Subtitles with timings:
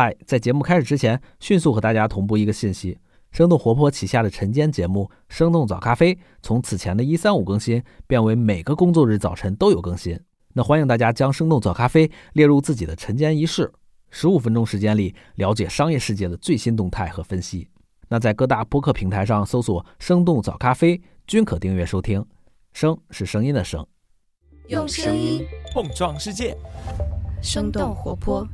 [0.00, 3.00] 嗨，在节目开始之前，迅速和大家同步一个信息：
[3.32, 10.16] 生动活泼旗下的晨间节目《生动早咖啡》，从此前的一三五更新变为每个工作日早晨都有更新。
[10.52, 13.72] 那欢迎大家将《生动早咖啡》列入自己的晨间仪式，
[14.08, 17.68] 十五分钟时间里了解商业世界的最新动态和分析。
[18.08, 22.24] 那在各大播客平台上搜索“生动早咖啡”，均可订阅收听。
[22.72, 23.84] 声是声音的声，
[24.68, 25.44] 用声音
[25.74, 26.56] 碰撞世界，
[27.42, 28.46] 生动活泼。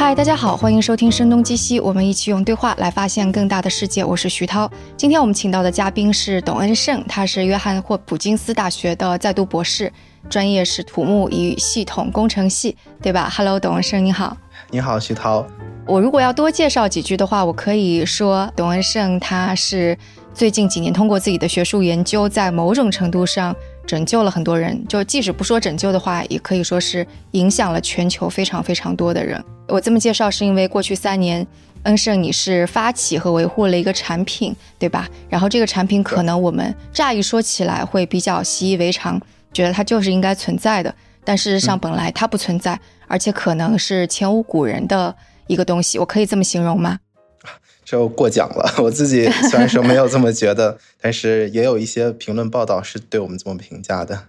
[0.00, 4.02] 嗨，大家好，欢迎收听《声东击西》，我们一起用对话来发现更大的世界。
[4.02, 9.92] 我是徐涛，今天我们请到的嘉宾是董恩胜，他是约翰霍普金斯大学的在读博士，
[10.30, 14.34] 专业是土木与系统工程系，对吧？Hello，董恩胜，你好。
[14.70, 15.46] 你好，徐涛。
[15.86, 19.94] 我如果要多介绍几句的话，我可以说，董恩胜他是
[20.32, 23.54] 最近几年通过自己的学术研究，在某种程度上。
[23.86, 29.42] 拯救了很多人，就即使不说拯救的话，也可以说是影响了全球非常非常多的人。
[29.68, 31.46] 我这么介绍是因为过去三年，
[31.84, 35.08] 恩盛你是发起和维护了一个产品，对吧？
[35.28, 39.20] 然后这个产品可能我们乍一说起来会比较习以为常，
[39.52, 45.14] 觉得它就是应该存在的，但事实上本来它不存在，而且可能是前无古人的
[45.46, 45.98] 一个东西。
[45.98, 46.98] 我可以这么形容吗？
[47.90, 54.26] 就过奖了， 我自己虽然说没有这么觉得，但是也有一些评论报道是对我们这么评价的。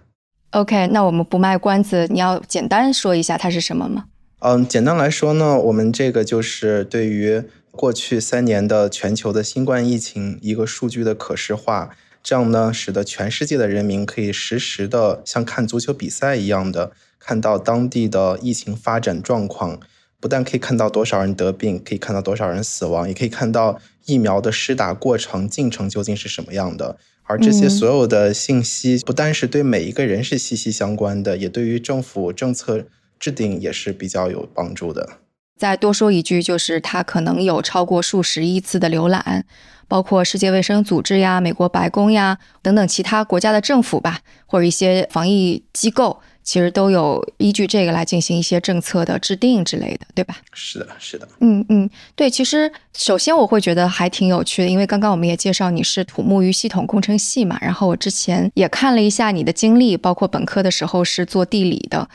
[0.50, 4.06] OK，那我们不卖关子，你要简单说一下它是什么吗？
[4.40, 11.90] 嗯，简单来说呢，我们这个就是对于过去三年的全球的新冠疫情一个数据的可视化，
[12.20, 16.90] 这样呢，使得全世界的人民可以实时的像看足球比赛一样的
[17.20, 19.78] 看到当地的疫情发展状况。
[20.22, 26.96] 不但可以看到多少人得病，可以看到多少人死亡，也可以看到疫苗的施打过程进程究竟是什么样的。
[27.24, 32.84] 而这些所有的信息，不单是对每一个人是息息相关的，也对于政府政策
[33.18, 35.18] 制定也是比较有帮助的。
[35.62, 39.44] 再多说一句，就是它可能有超过数十亿次的浏览，
[39.86, 46.20] 包括世界卫生组织呀、美国白宫呀等等其他国家的政府吧，或者一些防疫机构。
[46.42, 50.38] 其实都有依据这个来进行一些政策的制定之类的，对吧？
[50.52, 51.28] 是的，是的。
[51.38, 52.28] 嗯嗯，对。
[52.28, 62.08] 其实首先我会觉得还挺有趣的，因为刚刚我们也介绍你是土木与系统工程系嘛，然后我之前也看了一下你的经历，包括本科的时候是做地理的，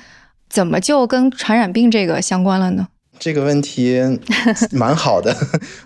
[0.50, 2.90] 怎么就跟传染病这个相关了呢？
[3.20, 4.00] 这个问题
[4.72, 5.36] 蛮好的。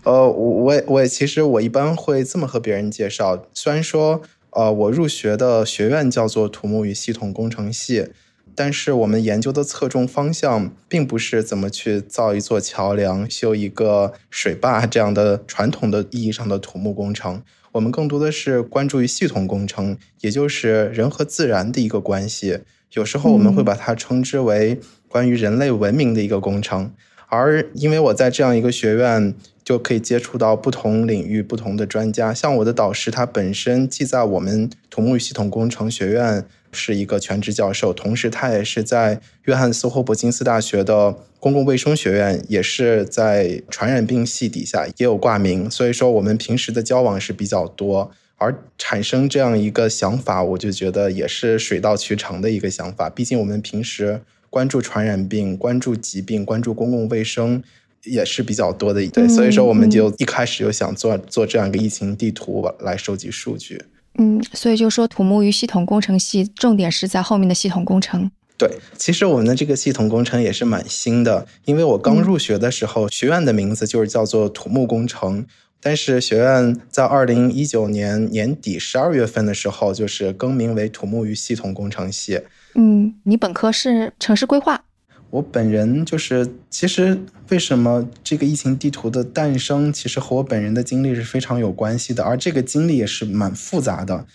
[0.04, 4.22] 呃，我我我其实我一般会这么和别人介绍，虽然说
[4.52, 8.08] 呃我入学的学院叫做土木与系统工程系。
[8.54, 22.60] 但是我们研究的侧重方向并不是怎么去造一座桥梁、修一个水坝这样的传统的意义上的土木工程，我们更多的是关注于系统工程，也就是人和自然的一个关系。
[22.92, 24.78] 有时候我们会把它称之为
[25.08, 26.92] 关于人类文明的一个工程。
[27.32, 29.34] 而因为我在这样一个学院，
[29.64, 32.34] 就可以接触到不同领域不同的专家。
[32.34, 36.46] 像我的导师，他本身既在我们土木系统工程学院。
[36.74, 45.70] 是一个全职教授，同时他也是在约翰斯霍普金斯大学的公共卫生学院，也是在传染病系底下也有挂名。
[45.70, 53.10] 所以说，我们平时的交往是比较多，而产生这样一个想法，我就觉得也是水到渠成的一个想法。
[53.10, 57.64] 毕竟我们平时关注传染病、关注疾病、关注公共卫生
[58.04, 59.28] 也是比较多的，对。
[59.28, 63.82] 所以说，我们就一开始就想做做这样一个疫情地图来收集数据。
[64.16, 68.30] 嗯，所以就说土木与系统工程系重点是在后面的系统工程。
[68.58, 75.46] 对，其实我们的这个系统工程也是蛮新的，因为我刚入学的时候，学院的名字就是叫做土木工程，
[75.82, 82.42] 但是学院在二零一九年年底十二月份的时候，就是更名为土木与系统工程系。
[82.76, 84.84] 嗯，你本科是城市规划。
[85.30, 87.18] 我本人就是，其实
[87.50, 94.26] 为什么这个疫情地图的诞生，其实和我本人的经历是非常有关系的，而这个经历也是蛮复杂的。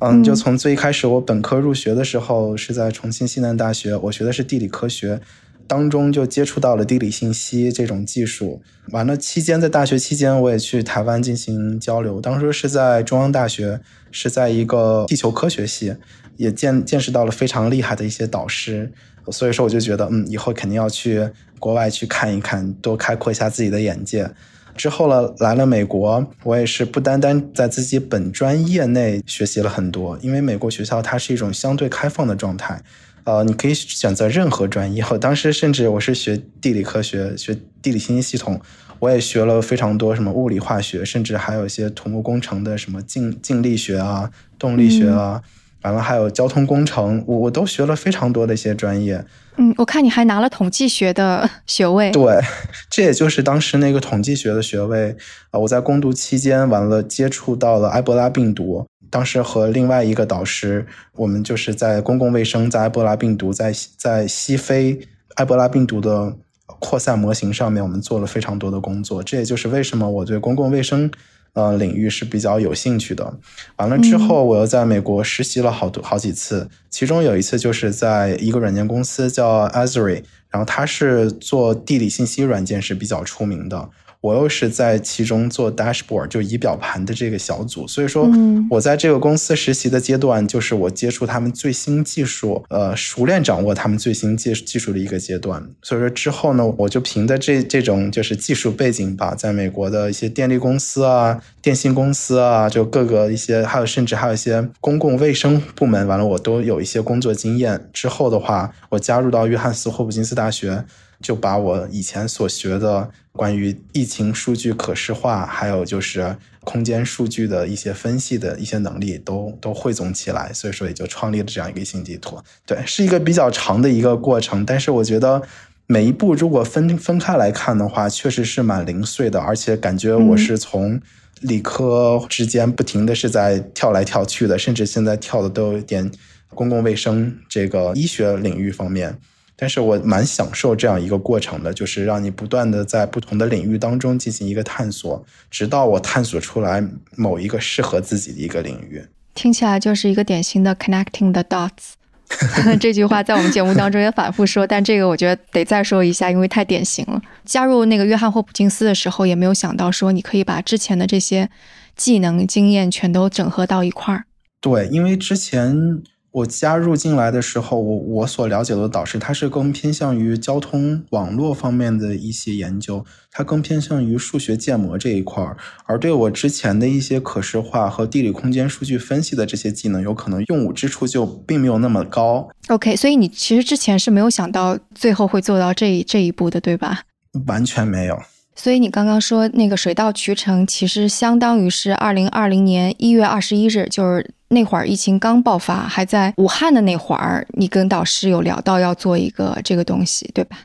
[0.00, 5.20] 嗯，就从最开始我本科入学的时候是在重庆西南大学，我学的是地理科学，
[5.66, 8.60] 当中就接触到了地理信息这种技术。
[8.92, 15.94] 完了期间，在大学期间我也去台湾进行交流，当时是在中央大学，是在一个地球科学系，
[16.36, 18.92] 也见见识到了非常厉害的一些导师。
[19.30, 21.28] 所以说，我就觉得，嗯，以后肯定要去
[21.58, 24.30] 国外去看一看，多开阔一下自己的眼界。
[24.76, 32.80] 之后了，来了美国，我也是不单单在自己本专业内学习了很多，因为美国学校它是一种相对开放的状态，
[33.24, 35.04] 呃，你可以选择任何专业。
[35.10, 38.58] 我当时甚至我是学地理科学，学地理信息系统，
[39.00, 45.42] 我也学了非常多什么物理化学，甚至还有一些土木工程的什么静静力学啊、动力学啊。
[45.82, 49.24] 完了还有交通工程，我我都学了非常多的一些专业。
[49.56, 52.10] 嗯，我看你还拿了统计学的学位。
[52.12, 52.40] 对，
[52.88, 55.16] 这也就是当时那个统计学的学位
[55.50, 55.58] 啊。
[55.60, 58.86] 我在攻读期间，完了接触到了埃博拉病毒。
[59.10, 60.86] 当时和另外一个导师，
[61.16, 65.00] 我们就是在公共卫生，在埃博拉病毒在在西非
[65.34, 66.36] 埃博拉病毒的
[66.78, 69.22] 扩散模型上面，我们做了非常多的工作。
[69.22, 71.10] 这也就是为什么我对公共卫生。
[71.52, 73.34] 呃，领域是比较有兴趣的。
[73.76, 83.90] 完了之后，我又在美国实习了好多好几次，其中有一次就是在一个软件公司叫 Azure，然后它是做地理信息软件是比较出名的。
[84.20, 88.28] 我又是在其中做 dashboard，就仪表盘的这个小组，所以说，
[88.68, 95.66] 我在这个公司实习的阶段，就是我接触他们最新技术，呃，熟练掌握他们最新技技术的一个阶段。
[95.80, 107.88] 所以说之后呢，我就凭着这这种就是技术背景吧，在美国的一些电力公司啊、电信公司啊，就各个一些，还有甚至还有一些公共卫生部门，完了我都有一些工作经验。
[107.94, 110.84] 之后的话，我加入到约翰斯霍普金斯大学。
[111.20, 122.38] 就把我以前所学的关于疫情数据可视化，还有就是空间数据的一些分析的一些能力，都都汇总起来，所以说也就创立了这样一个新地图。
[122.66, 125.42] 对，是一个比较长的一个过程，但是我觉得
[125.86, 131.00] 每一步如果分分开来看的话，确实是蛮零碎的，而且感觉我是从
[131.40, 136.10] 理科之间不停的是在跳来跳去的，甚至现在跳的都有点
[136.54, 139.18] 公共卫生这个医学领域方面。
[139.60, 146.82] 但是我蛮享受这样一个过程的，就是让你不断的在不同的领域当中进行一个探索，直到我探索出来
[147.14, 149.04] 某一个适合自己的一个领域。
[149.34, 151.92] 听起来就是一个典型的 connecting the dots。
[152.80, 157.20] 这句话在我们节目当中也反复说，但这个我觉得得再说一下，因为太典型了。
[157.44, 161.50] 加入那个约翰霍普金斯的时候，也没有想到说你可以把之前的这些
[161.96, 164.24] 技能经验全都整合到一块儿。
[164.58, 166.02] 对，因为之前。
[166.32, 175.56] 我加入进来的时候，我我所了解的导师，他是更偏向于交通网络方面的一些研究，他更偏向于数学建模这一块儿，
[175.86, 182.48] 而对我之前的一些可视化和地理空间数据分析的这些技能，有可能用武之处就并没有那么高。
[182.68, 187.02] OK，所以你其实之前是没有想到最后会做到这这一步的，对吧？
[187.46, 188.16] 完全没有。
[188.54, 194.30] 所以你刚刚说那个水到渠成，其实相当于是二零二零年一月二十一日，就是。
[194.52, 200.58] 那会儿疫情刚爆发，还在武汉的那会儿，你跟导师有聊到要做一个这个东西，对吧？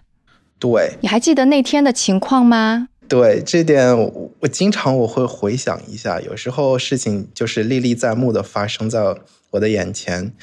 [0.60, 0.92] 对。
[1.02, 2.90] 你还记得那天的情况吗？
[3.08, 9.00] 对，这点我我经常我会回想一下，有时候事情就是历历在目的发生在
[9.52, 10.34] 我的眼前。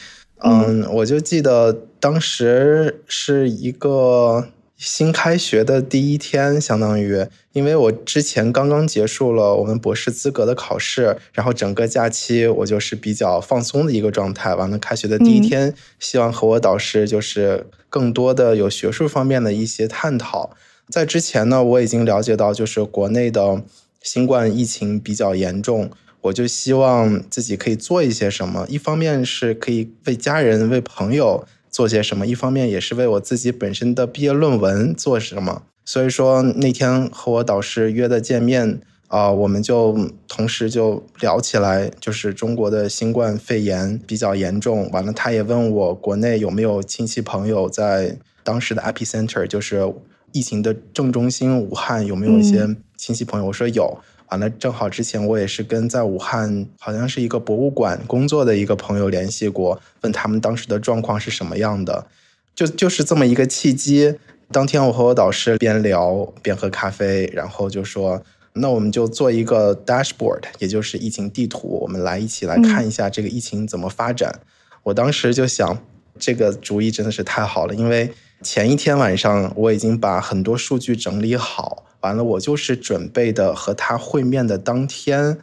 [0.44, 4.48] 嗯，我就记得当时是一个。
[4.84, 14.56] 新开学的第一天，相当于，因为我之前刚刚结束了我们博士资格的考试，然后整个假期我就是比较放松的一个状态。
[14.56, 20.50] 完了，开学的第一天，希望和我导师就是更多的有学术方面的一些探讨。
[20.88, 23.62] 在之前呢，我已经了解到，就是国内的
[24.02, 25.92] 新冠疫情比较严重，
[26.22, 28.66] 我就希望自己可以做一些什么。
[28.68, 31.46] 一方面是可以为家人、为朋友。
[31.72, 32.26] 做些什么？
[32.26, 35.62] 一方面也是为我自己本身的毕业论文做什么。
[35.84, 44.88] 所以说那天和我导师约的见面啊，我们就同时就聊起来，就是中国的新冠肺炎比较严重。
[44.90, 49.92] 完了，他也问我国内有没有亲戚朋友在当时的 epicenter，就是
[50.32, 53.46] 疫情的正中心武汉有没有一些亲戚朋友？
[53.46, 53.98] 我说有。
[54.32, 62.06] 完了，正好之前我也是跟在武汉，好像是一个博物馆工作的一个朋友联系过，问他们当时的状况是什么样的，
[62.54, 64.14] 就就是这么一个契机。
[64.50, 68.22] 当天我和我导师边聊边喝咖啡，然后就说，
[68.54, 74.40] 那我们就做一个 dashboard，也就是疫情地图，我们来一起来看一下这个疫情怎么发展。
[74.84, 75.78] 我当时就想，
[76.18, 78.10] 这个主意真的是太好了，因为
[78.40, 81.84] 前一天晚上我已经把很多数据整理好。
[82.02, 85.38] 完了，我就是准备的和他会面的当天，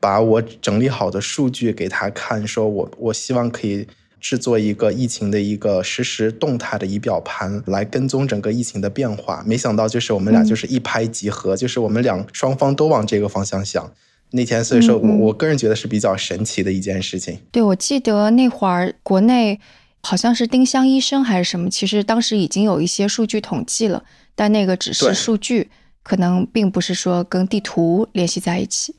[0.00, 3.86] 把我整理好的数据给他看，说我我希望可以
[4.20, 9.42] 制作一个疫情的一个实时动态的仪表盘，来跟踪整个疫情的变化。
[9.46, 13.92] 没想到就是我们俩就是一拍即合，就是我们俩双方都往这个方向想。
[14.30, 17.38] 那天所以说我我个人觉得是比较神奇的一件事情。
[17.52, 19.60] 对，我记得那会儿国内
[20.02, 24.04] 好像是丁香医生还是什么，其实当时已经有一些数据统计了，
[24.34, 25.70] 但那个只是数据。
[26.04, 28.94] 可能并不是说跟地图联系在一起。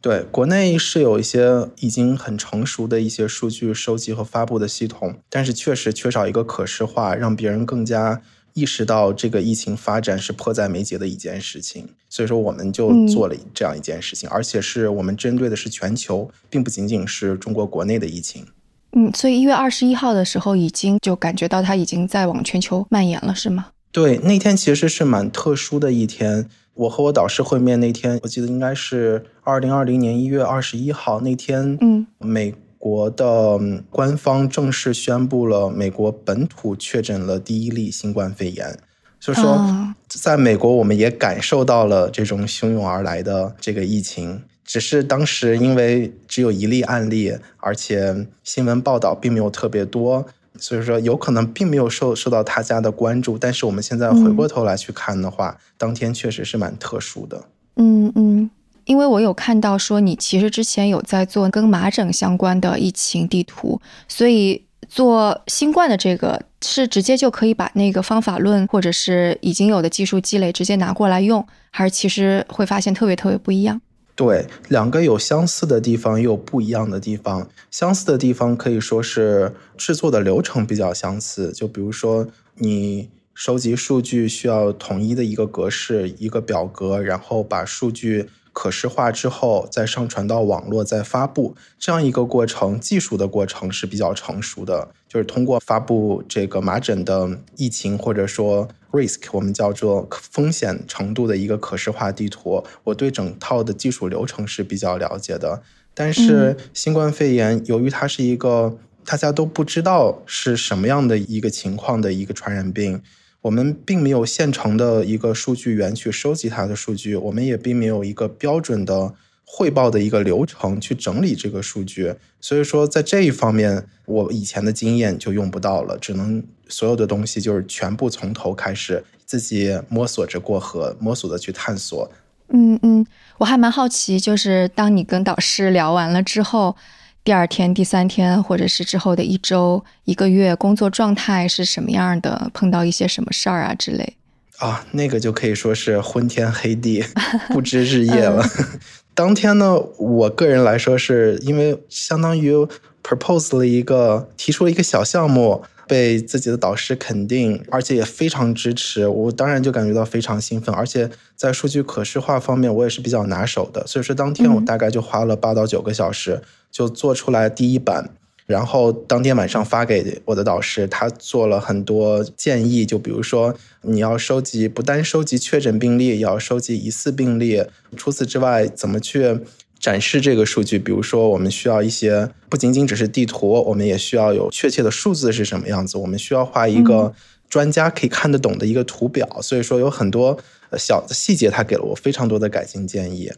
[0.00, 8.22] 对，国内是有一些已经很成熟的一些数据收集和发布的系统，但是确实缺少一个可视化，让别人更加
[8.54, 11.88] 意识到这个疫情发展是迫在眉睫的一件事情。
[12.08, 18.46] 所以说，我们就做了这样一件事情，而且是我们针对的是全球，并不仅仅是中国国内的疫情。
[18.92, 23.66] 嗯，所以一月二十一号的时候，已经就感觉到它已经在往全球蔓延了，是吗？
[23.90, 26.48] 对，那天其实是蛮特殊的一天。
[26.74, 31.76] 我和我导师会面那天，我记得应该是二零二零年一月二十一号那天。
[31.80, 33.58] 嗯，美国的
[33.90, 38.78] 官方正式宣布了美国本土确诊了第一例新冠肺炎，
[39.18, 44.42] 就是说，在美国我们也感受到了这种汹涌而来的这个疫情。
[44.64, 50.26] 只是当时因为只有一例案例，而且新闻报道并没有特别多，
[50.58, 53.38] 所以说有可能并没有受受到他家的关注。
[53.38, 57.44] 但是我们现在回过头来去看的话，当天确实是蛮特殊的。
[57.76, 58.50] 嗯嗯，
[58.84, 73.80] 因为我有看到说你其实之前有在做跟麻疹相关的疫情地图，所以做新冠的这个是直接就可以把那个方法论或者是已经有的技术积累直接拿过来用，还是其实会发现特别特别不一样？
[74.18, 77.48] 对，两个有相似的地方，也有不一样的地方。
[77.70, 94.88] 相似的地方可以说是制作的流程比较相似，就比如说你收集数据需要统一的一个格式、一个表格，然后把数据可视化之后再上传到网络再发布，这样一个过程，技术的过程是比较成熟的。
[95.08, 102.64] 就是通过发布这个麻疹的疫情，或者说 risk，我们叫做风险程度的一个可视化地图。
[102.84, 105.62] 我对整套的技术流程是比较了解的。
[105.94, 113.02] 但是新冠肺炎，由于它是一个大家都不知道是什么样的一个情况的一个传染病，
[113.42, 119.14] 我们并没有现成的一个数据源去收集它的数据，我们也并没有一个标准的。
[119.50, 132.08] 汇报的一个流程去整理这个数据，所以说在这一方面，我以前的经验就用不到了，只能所有的东西就是全部从头开始，自己摸索着过河，摸索的去探索。
[132.50, 133.04] 嗯嗯，
[133.38, 136.76] 我还蛮好奇，就是当你跟导师聊完了之后，
[137.24, 142.50] 第二天、第三天，或者是之后的一周、一个月，工作状态是什么样的？
[142.54, 144.16] 碰到一些什么事儿啊之类？
[144.58, 147.04] 啊，那个就可以说是昏天黑地，
[147.50, 148.44] 不知日夜了。
[149.18, 152.54] 当天呢，我个人来说是因为相当于
[153.02, 160.72] propose 了一个提出了一个小项目，被自己的导师肯定，而且也非常支持，我当然就感觉到非常兴奋。
[160.72, 168.10] 而且在数据可视化方面，我也是比较拿手的，所以说当天我大概就花了八到九个小时就做出来第一版。
[168.48, 177.62] 然后当天晚上发给我的导师，他做了很多建议，就比如说你要收集，不单收集确诊病例，也要收集疑似病例。
[177.94, 179.38] 除此之外，怎么去
[179.78, 180.78] 展示这个数据？
[180.78, 185.98] 比如说，我们需要一些不仅仅只是地图，我们也需要有确切的数字是什么样子。
[185.98, 187.12] 我们需要画一个
[187.50, 189.28] 专家可以看得懂的一个图表。
[189.42, 190.38] 所以说，有很多
[190.78, 193.30] 小的细节，他给了我非常多的改进建议。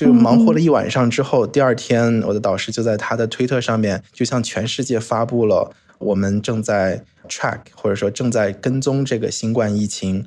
[0.00, 10.26] 就忙活了一晚上之后，第二天我的导师就在他的推特上面，就向全世界发布了我们正在 track 或者说正在跟踪这个新冠疫情。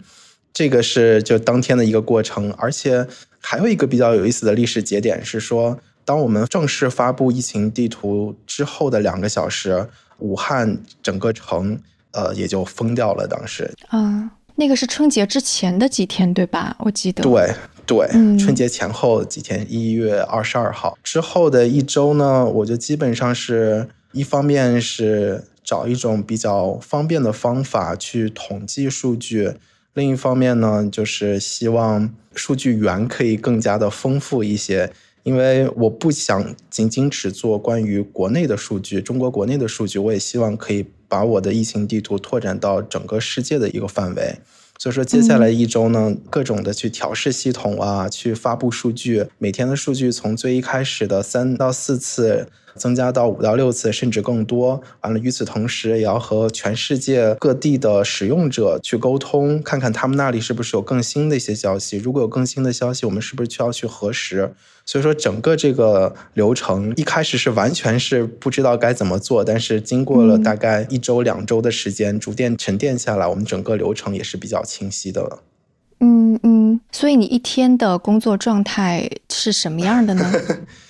[0.53, 3.07] 这个是就当天的一个过程，而且
[3.39, 9.89] 还有一个比较有意思的历史节点是说，当我们正式发布疫情地图之后的两个小时，
[10.19, 11.79] 武汉整个城
[12.11, 13.27] 呃也就封掉了。
[13.27, 16.75] 当时啊，那个是春节之前的几天对吧？
[16.77, 17.51] 我记得对。
[17.85, 18.07] 对，
[18.39, 29.53] 春节前后几天，一月二十二号之后的一周呢，我就基本上是一方面是找一种比较方便的方法去统计数据，
[29.93, 34.91] 另一方面呢，就是希望数据源可以更加的丰富一些，
[35.23, 44.37] 因为我不想仅仅只做关于国内的数据，中国国内的数据，我也希望可以把我的疫情地图拓展到整个世界的一个范围。
[44.77, 52.47] 所以说，接下来一周呢，各种的去调试系统啊，去发布数据，每天的数据从最一开始的三到四次。
[52.75, 54.81] 增加到五到六次，甚至更多。
[55.01, 61.97] 完了，与此同时，也要和全世界各地的使用者去沟通，看看他们那里是不是有更新的一些消息。
[61.97, 64.53] 如果有更新的消息，我们是不是需要去核实？
[64.85, 75.39] 所以说，整个这个流程一开始是完全是不知道该怎么做，但是经过了大概一周、两周的时间，逐渐沉淀下来，我们整个流程也是比较清晰的了。
[76.01, 80.29] 嗯嗯，所以你一天的工作状态是什么样的呢？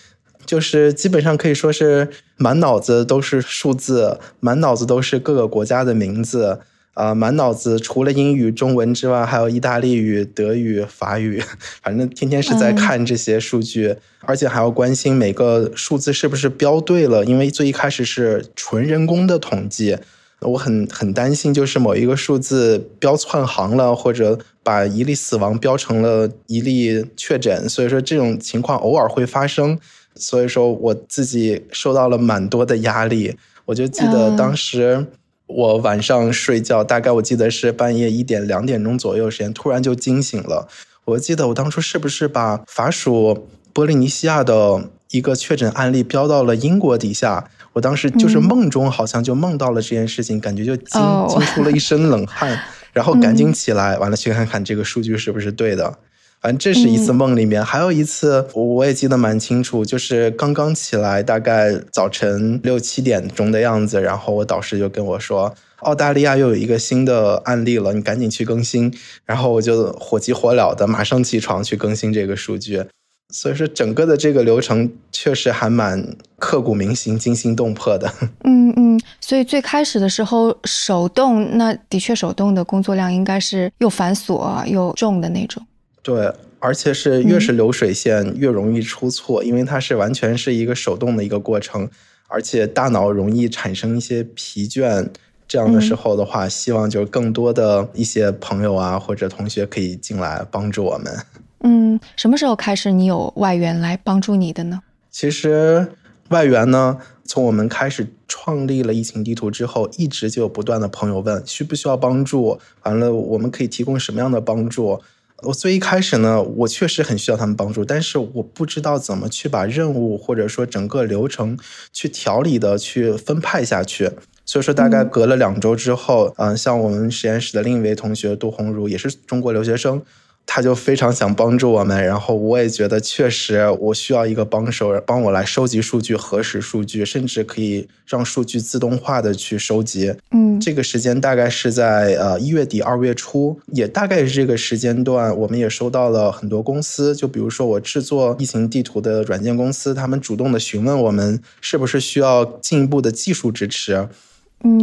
[0.46, 6.60] 就是基本上可以说是满脑子都是数字，满脑子都是各个国家的名字，
[6.94, 11.42] 啊，满脑子除了英语、中文之外，还有意大利语、德语、法语，
[11.82, 19.98] 反正天天是在看这些数据，而且还要关心每个数字是不是标对了，因为最一开始是纯人工的统计，
[20.42, 29.80] 我很很担心，就是某一个数字标串行了，或者把一例死亡标成了一例确诊，所以说这种情况偶尔会发生。
[30.16, 33.36] 所以说，我自己受到了蛮多的压力。
[33.66, 35.06] 我就记得当时
[35.48, 40.68] 我晚上睡觉，大概我记得是半夜一点两点钟左右时间，突然就惊醒了。
[41.06, 47.50] 我记得我当初是不是把法属波利尼西亚的一个确诊案例标到了英国底下？
[47.74, 52.60] 我当时就是梦中好像就梦到了这件事情，感觉就惊惊出了一身冷汗，
[52.94, 55.98] 然后赶紧起来，完了去看看这个数据是不是对的。
[56.44, 68.94] 反正这是一次梦里面，还有一次我也记得蛮清楚，就是刚刚起来，大概早晨六七点钟的样子，然后我导师就跟我说，澳大利亚又有一个新的案例了，你赶紧去更新。
[69.26, 72.84] 然后我就火急火燎的马上起床去更新这个数据。
[73.30, 76.06] 所以说，整个的这个流程确实还蛮
[76.38, 78.12] 刻骨铭心、惊心动魄的。
[78.44, 85.66] 嗯嗯，所以最开始的时候手动，那的确手动的工作量应该是又繁琐又重的那种。
[86.04, 91.90] 对，而且是越是流水线越容易出错，因为它是完全是一个手动的一个过程，
[92.28, 95.08] 而且大脑容易产生一些疲倦。
[95.46, 101.14] 这样的时候的话，希望就更多的一些朋友啊或者同学可以进来帮助我们。
[101.60, 104.82] 嗯，什么时候开始你有外援来帮助你的呢？
[105.12, 105.88] 其实
[106.30, 115.00] 外援呢，从我们开始创立了疫情地图之后，一直就有不断的朋友问需不需要帮助，完了我们可以提供什么样的帮助。
[115.46, 121.58] 我最一开始呢，我确实很需要他们帮助，但是我不知道怎么去把任务或者说整个流程
[121.92, 124.12] 去调理的去分派下去。
[124.46, 130.02] 所以说，大概隔了两周之后，嗯，像我们实验室的另一位同学杜红茹，也是中国留学生。
[130.46, 140.14] 他就非常想帮助我们，然后我也觉得确实我需要一个帮手，帮我来收集数据、核实数据，甚至可以让数据自动化的去收集。
[140.32, 154.08] 嗯，这个时间大概是在呃一月底二月初，也大概是这个时间段，我们也收到了很多公司，就比如说我制作疫情地图的软件公司，他们主动的询问我们是不是需要进一步的技术支持。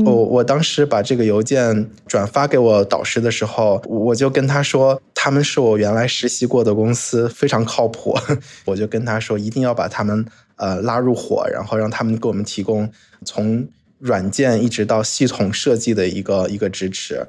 [0.05, 8.15] 我我当时把这个邮件转发给我导师的时候，我就跟他说，他们是我原来实习过的公司，非常靠谱。
[8.67, 10.25] 我就跟他说，一定要把他们
[10.57, 12.91] 呃拉入伙，然后让他们给我们提供
[13.25, 13.67] 从
[13.99, 17.27] 软件一直到系统设计的一个一个支持。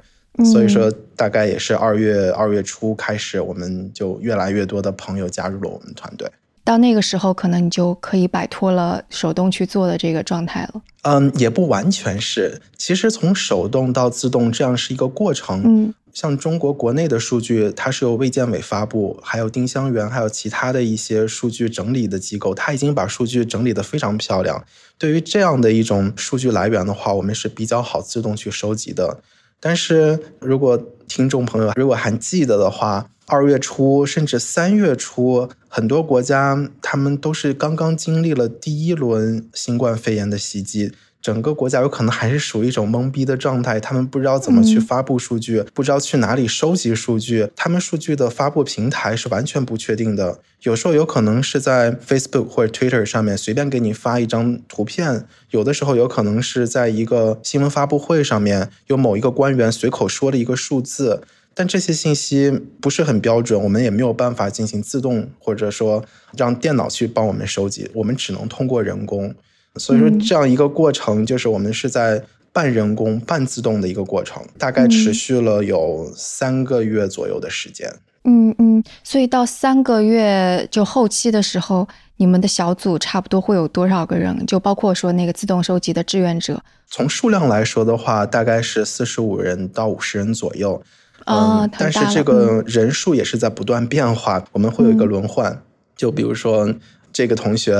[0.52, 6.30] 所以说，大概也是二月二月初开始，我们就越来越多的朋友加入了我们团队。
[6.64, 10.82] 到那个时候，可能你就可以摆脱了手动去做的这个状态了。
[11.02, 12.60] 嗯，也不完全是。
[12.76, 15.62] 其实从手动到自动，这样是一个过程。
[15.64, 24.64] 嗯，像中国国内的数据，它是由卫健委发布，还有丁香园，还有其他的一些数据整理的机构，它已经把数据整理的非常漂亮。
[24.96, 29.18] 对于这样的一种数据来源的话，我们是比较好自动去收集的。
[29.58, 40.92] 但是如果听众朋友如果还记得的话，二月初甚至三月初，很多国家他们都是刚刚经历了第一轮新冠肺炎的袭击，
[41.22, 50.40] 整个国家有可能还是属于一种懵逼的状态，他们不知道怎么去发布数据，不知道去哪里收集数据，他们数据的发布平台是完全不确定的。
[50.64, 61.22] 有时候有可能是在 Facebook 或者 Twitter 上面随便给你发一张图片，有的时候有可能是在一个新闻发布会上面，有某一个官员随口说了一个数字。
[61.54, 66.04] 但这些信息不是很标准，我们也没有办法进行自动或者说
[66.36, 69.34] 让电脑去帮我们收集，我们只能通过人工。
[69.76, 77.90] 所以说这样一个过程，就是我们是在半人工半自动的一个过程，大概持续了有三个月左右的时间。
[78.24, 81.88] 嗯嗯，所以到三个月就后期的时候，
[82.18, 84.46] 你们的小组差不多会有多少个人？
[84.46, 86.62] 就包括说那个自动收集的志愿者。
[86.86, 90.82] 从数量来说的话，大概是四十五人到五十人左右。
[91.26, 95.62] 嗯，但是这个人数也是在不断变化，我们会有一个轮换。
[95.96, 96.72] 就比如说，
[97.12, 97.76] 这个同学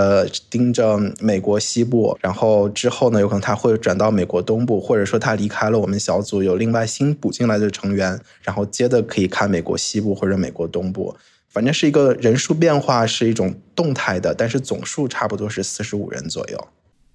[0.51, 11.17] 盯着美国西部，然后之后呢，有可能他会转到美国东部，或者说他离开了我们小组，有另外新补进来的成员，然后接着可以看美国西部或者美国东部。
[11.49, 16.69] 反正是一个人数变化，是一种动态的，但是总数差不多是四十五人左右。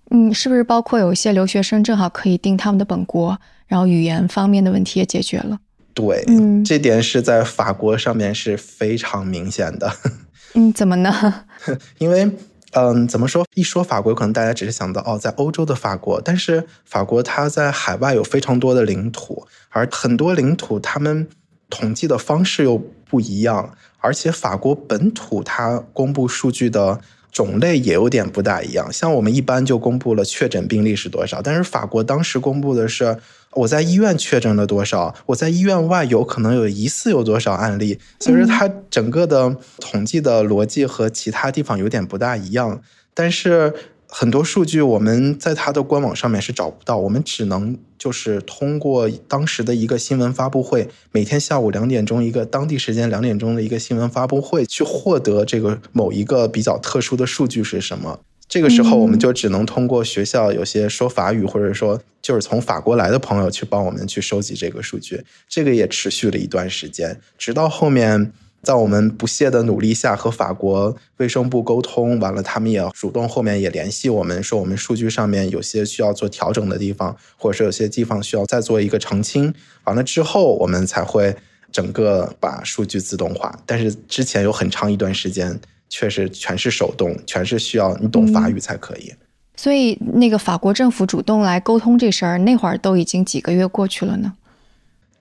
[0.09, 5.59] 嗯，是不是包括有一些留学生正好可以定他们的本国，然后语言方面的问题也解决了？
[5.97, 6.23] 对，
[6.63, 9.91] 这点是在法国上面是非常明显的。
[10.53, 11.45] 嗯，怎么呢？
[11.97, 12.29] 因为，
[12.73, 13.43] 嗯，怎么说？
[13.55, 21.27] 一说法国，可能大家只是想到哦，在欧洲的法国，但是法国它在海外有非常多的领土，而很多领土他们
[21.67, 22.77] 统计的方式又
[23.09, 27.01] 不一样，而且法国本土它公布数据的
[27.31, 28.91] 种类也有点不大一样。
[28.91, 33.17] 像我们一般就公布了确诊病例是多少，但是法国当时公布的是。
[33.53, 35.15] 我在医院确诊了多少？
[35.25, 37.97] 我在医院外有可能有疑似有多少案例？
[38.19, 42.79] 所以说，它整个的统计的逻辑和其他地方有点不大一样。
[43.15, 43.73] 但是，
[44.09, 58.21] 很多数据我们在它的官网上面是找不到，我们只能就是通过当时的一个新闻发布会，每天下午两点钟一个当地时间两点钟的一个新闻发布会，去获得这个某一个比较特殊的数据是什么。
[58.47, 65.21] 这个时候，我们就只能通过学校有些说法语或者说就是从法国来的朋友去帮我们去收集这个数据。
[65.49, 68.31] 这个也持续了一段时间，直到后面。
[68.67, 79.53] 在我们不懈的努力下，和法国卫生部沟通完了，他们也主动后面也联系我们，说我们数据上面有些需要做调整的地方，或者说有些地方需要再做一个澄清。
[79.85, 81.33] 完了之后，我们才会
[81.71, 83.57] 整个把数据自动化。
[83.65, 89.13] 但是之前有很长一段时间，确实全是手动，全是需要你懂法语才可以。
[89.55, 94.33] 所以那个法国政府主动来沟通这事儿，那会儿都已经几个月过去了呢？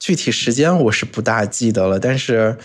[0.01, 2.59] 具体时间我是不大记得了，但是。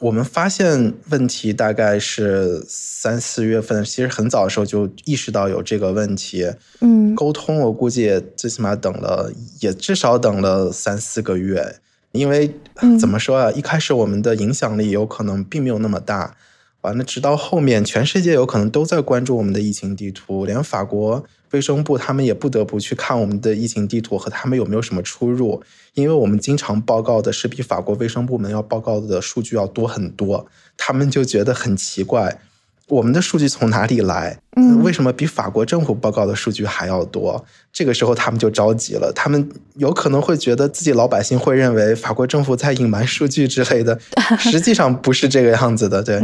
[0.00, 6.50] 我们发现问题大概是三四月份，其实很早的时候就意识到有这个问题。
[6.80, 11.76] 嗯，沟通我估计最起码等了也至少等了三四个月，
[12.12, 12.54] 因为
[12.98, 13.52] 怎么说啊？
[13.52, 16.34] 一开始我们的影响力有可能并没有那么大，
[16.82, 21.24] 完了直到后面全世界有可能都在关注我们的疫情地图，连法国。
[21.50, 25.60] 卫生部他们也不得不去看我们的疫情地图和他们有没有什么出入，
[25.94, 32.40] 因为我们经常报告的是比法国卫生部门要报告的数据要多很多，他们就觉得很奇怪。
[32.90, 34.38] 我们的数据从哪里来？
[34.56, 37.42] 嗯，为什么比法国政府报告的数据还要多？
[37.72, 43.96] 这个时候他们就着急了，他们有可能会觉得自己老百姓会认为法国政府在隐瞒数据之类的，
[44.38, 46.02] 实际上不是这个样子的。
[46.02, 46.16] 对，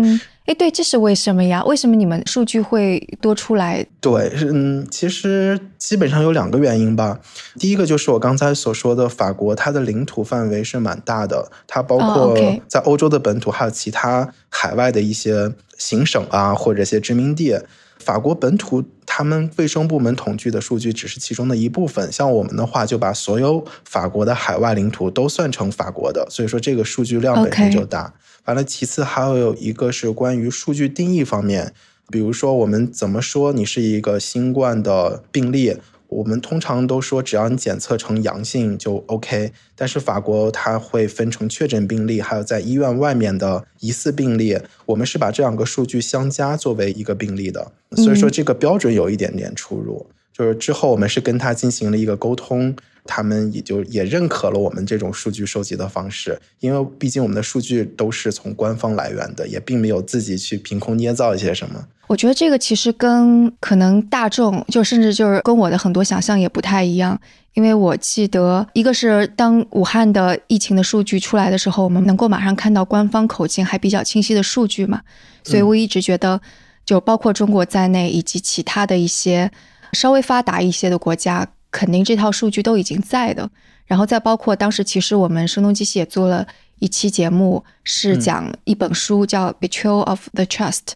[0.46, 1.62] 哎，对，这是为什么呀？
[1.64, 3.86] 为什么你们数据会多出来？
[4.00, 7.20] 对，嗯，其实基本上有两个原因吧。
[7.60, 15.52] 第一个就是我刚才所说的，法国它的领土范围是蛮大的，它包括在欧洲的本土，还有其他海外的一些。
[15.76, 17.58] 行省啊，或者一些殖民地，
[17.98, 22.10] 法国本土他们卫生部门统计的数据只是其中的一部分。
[22.10, 28.14] 像我们的话，就把所有法国的海外领土都算成法国的，所以说这个数据量本身就大。
[28.44, 31.72] 完了，其次还有一个是关于数据定义方面，
[32.10, 35.76] 比如说我们怎么说你是一个新冠的病例。
[36.08, 39.52] 我们通常都说，只要你检测成阳性就 OK。
[39.74, 44.58] 但是法国它会分成确诊病例，还有在医院外面的疑似病例。
[44.86, 50.06] 我们是把这两个数据相加作为一个病例的，所以说这个标准有一点点出入。
[50.32, 61.86] 就是之后我们是跟他进行了一个沟通，他们也就也认可了我们这种数据收集的方式，因为毕竟我们的数据都是从官方来源的，也并没有自己去凭空捏造一些什么。
[62.08, 67.20] 我觉得这个其实跟可能大众，就甚至就是跟我的很多想象也不太一样，
[67.54, 75.00] 因为我记得，一个是当武汉的疫情的数据出来的时候，我们能够马上看到官方口径还比较清晰的数据嘛，
[75.42, 76.40] 所以我一直觉得，
[76.84, 79.50] 就包括中国在内，以及其他的一些
[79.92, 81.44] 稍微发达一些的国家，
[81.76, 83.50] 肯定这套数据都已经在的。
[83.84, 86.46] 然后再包括当时，其实我们声东击西也做了
[86.78, 90.86] 一期节目，是讲一本书叫《Betrayal of the Trust》。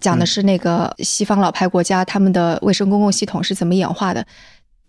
[0.00, 4.24] 讲的是那个西方老牌国家他们的卫生公共系统是怎么演化的，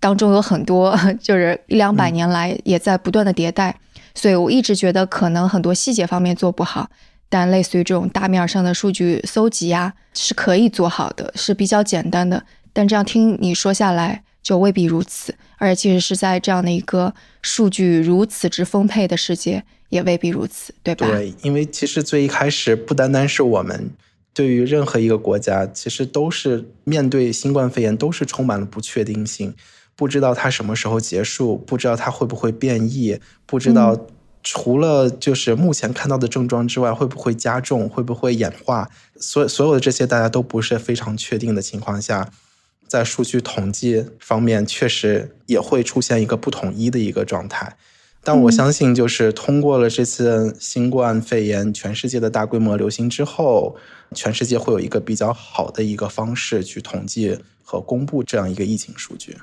[0.01, 3.73] 当中有很多 就是一两百年来也在不断的迭代，
[4.13, 6.89] 所以我一直觉得可能很多细节方面做不好，
[7.29, 12.43] 但类似于这种大面上的数据搜集呀是可以做好的，是比较简单的。
[12.73, 21.05] 但这样听你说下来就未必如此，而且其实是在这样的一个数据如此之丰沛的世界也未必如此，对吧？
[21.05, 23.91] 对，因为其实最一开始不单单是我们。
[24.33, 29.53] 对于任何一个国家，其实都是面对新冠肺炎，都是充满了不确定性，
[29.97, 34.07] 不知道它什么时候结束，不知道它会不会变异，不知道
[34.41, 42.29] 除了就是目前看到的症状之外，会不会加重，会不会演化，所所有的这些大家都不是非常确定的情况下，
[42.87, 47.75] 在数据统计方面，确实也会出现一个不统一的一个状态。
[48.23, 53.77] 但我相信，就是通过了这次新冠肺炎全世界的大规模流行之后，
[54.13, 59.37] 全世界会有一个比较好的一个方式去统计和公布这样一个疫情数据。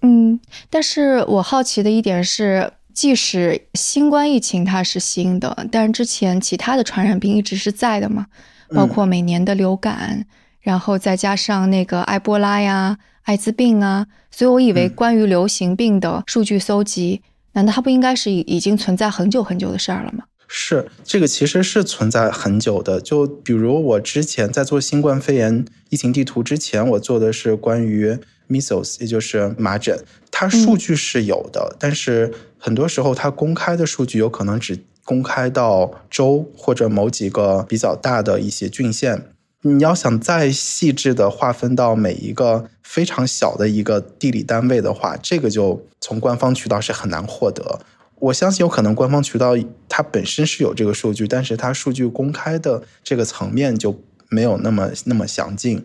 [0.00, 8.26] 嗯，但是我好奇的一点是，即使新冠疫情它是新的，但是之前其他的传染病一直是在的嘛，
[8.74, 10.24] 包括每年的流感，
[10.60, 17.22] 然后再加上那个埃博拉呀、艾滋病啊，所以我以为关于流行病的数据搜集。
[17.52, 20.24] 难道它不应该是已已经存在很久很久的事儿了吗？
[20.46, 23.00] 是，这个其实是存在很久的。
[23.00, 28.16] 就比如我之前在做新冠肺炎疫情地图之前，我做的是关于
[28.48, 29.98] measles，也就是麻疹，
[30.30, 39.26] 它数据是有的，但是很多时候它公开的数据有可能只公开到州或者某几个比较大的一些郡县。
[39.62, 47.80] 你要想再细致的划分到每一个非常小的一个地理单位的话，这个就从官方渠道是很难获得。
[48.20, 49.54] 我相信有可能官方渠道
[49.86, 55.84] 它本身是有这个数据，但是它数据公开的这个层面就没有那么那么详尽。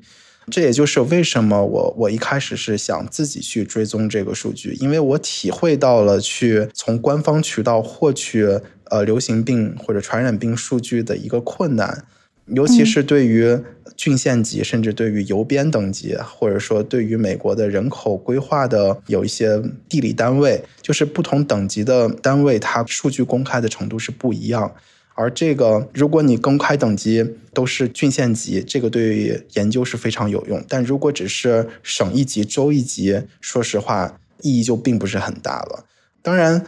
[0.49, 8.47] 这也就是为什么我我一开始是想自己去追踪这个数据，因为我体会到了去从官方渠道获取
[8.85, 12.05] 呃流行病或者传染病数据的一个困难。
[12.47, 13.57] 尤其是对于
[13.97, 24.71] 郡县级，甚至对于邮编等级，或者说对于美国的人口规划的有一些地理单位，就是不同等级的单位，它数据公开的程度是不一样。
[25.15, 35.85] 而这个，如果你公开等级都是郡县级，这个对于研究是非常有用；但如果只是省一级、州一级，说实话，意义就并不是很大了。
[36.21, 36.65] 当然。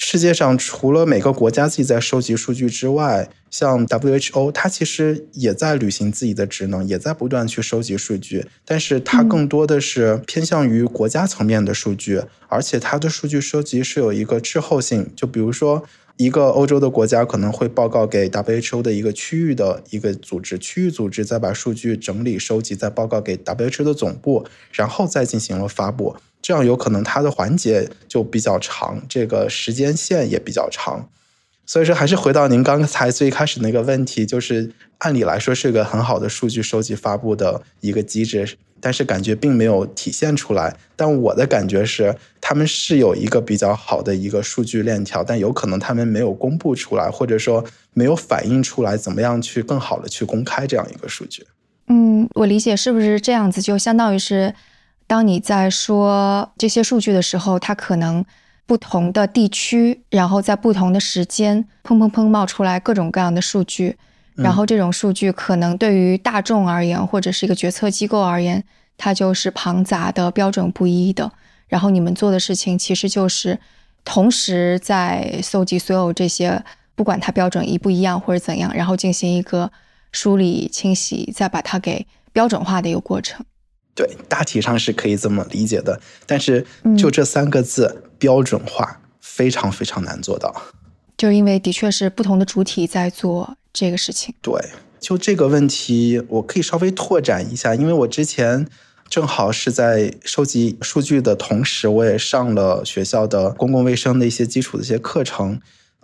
[0.00, 8.46] 世界上除了每个国家自己在收集数据之外，像 WHO，它其实也在履行自己的职能，也在不断去收集数据。
[8.64, 15.10] 但是它更多的是偏向于国家层面的数据，而且它的数据收集是有一个滞后性。
[15.16, 15.82] 就比如说，
[16.16, 26.14] 一个欧洲的国家可能会报告给 WHO 的一个区域的一个组织，区域组织再把数据整理收集，再报告给 WHO 的总部，然后再进行了发布。
[26.40, 31.08] 这样有可能它的环节就比较长，这个时间线也比较长，
[31.66, 40.74] 所以说还是回到您刚才最开始那个问题，就是按理来说是个很好的数据收集发布的一个机制，但是感觉并没有体现出来。
[40.96, 51.46] 但我的感觉是，他们是有一个比较好的一个数据链条，但有可能他们没有公布出来，或者说没有反映出来怎么样去更好的去公开这样一个数据。
[51.88, 53.60] 嗯，我理解是不是这样子？
[53.60, 54.54] 就相当于是。
[55.08, 58.24] 当你在说这些数据的时候，它可能
[58.66, 63.96] 不同的地区，然后在不同的时间，砰砰砰冒出来各种各样的数据，
[64.34, 68.62] 然后这种数据可能对于大众而言，或者是一个决策机构而言，
[68.98, 71.32] 它就是庞杂的、标准不一的。
[71.68, 73.58] 然后你们做的事情其实就是
[74.04, 76.62] 同时在搜集所有这些，
[76.94, 79.72] 不管它标准一不一样或者怎样，然后进行一个
[80.12, 83.46] 梳理、清洗，再把它给标准化的一个过程。
[83.98, 86.64] 对，大体上是可以这么理解的，但是
[86.96, 90.54] 就这三个字“标准化”非常非常难做到，
[91.16, 94.32] 就是因为的确是不同的主体在做这个事情。
[94.40, 94.54] 对，
[95.00, 98.68] 就这个问题，我可以稍微拓展一下，因为我之前
[99.08, 105.60] 正好是在收集数据的同时，我也上了学校的公共卫生的一些基础的一些课程，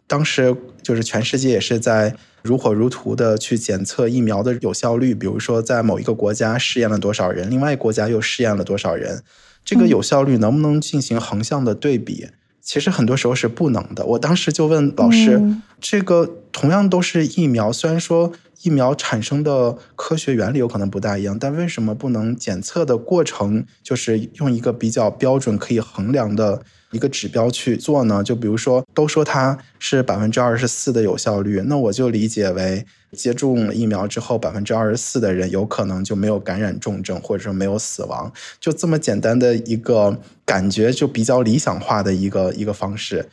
[0.09, 2.17] 当时就是全世界也是在。
[2.45, 9.23] 如火如荼的去检测疫苗的有效率，比如说在某一个国家试验了多少人，另外一个国家又试验了多少人，
[9.65, 12.29] 这个有效率能不能进行横向的对比？
[12.61, 14.05] 其实很多时候是不能的。
[14.05, 15.43] 我当时就问老师，
[15.81, 18.31] 这个同样都是疫苗，虽然说
[18.61, 26.63] 疫苗产生的科学原理有可能不大一样，但为什么不能检测的过程就是用一个比较标准可以衡量的？
[26.95, 28.23] 一个指标去做呢？
[28.23, 43.29] 就比如说，都说它是百分之二十四的有效率，那我就理解为接种疫苗之后，百分之二十四的人有可能就没有感染重症，或者说没有死亡，就这么简单的一个感觉，就比较理想化的一个一个方式。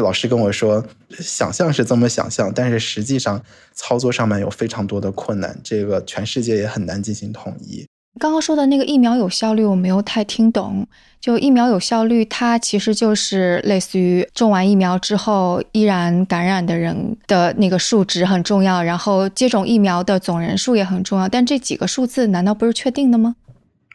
[0.00, 3.40] 老师跟我说，想象是这么想象，但是实际上
[3.74, 7.86] 操作上面有非常多的困难，这个全世界也很难进行统一。
[8.20, 10.86] 刚刚说的那个疫苗有效率，我没有太听懂。
[11.20, 21.28] 就疫苗有效率，它其实就是类似于种完疫苗之后依然感染的人的那个数值很重要，然后接种疫苗的总人数也很重要。
[21.28, 23.36] 但这几个数字难道不是确定的吗？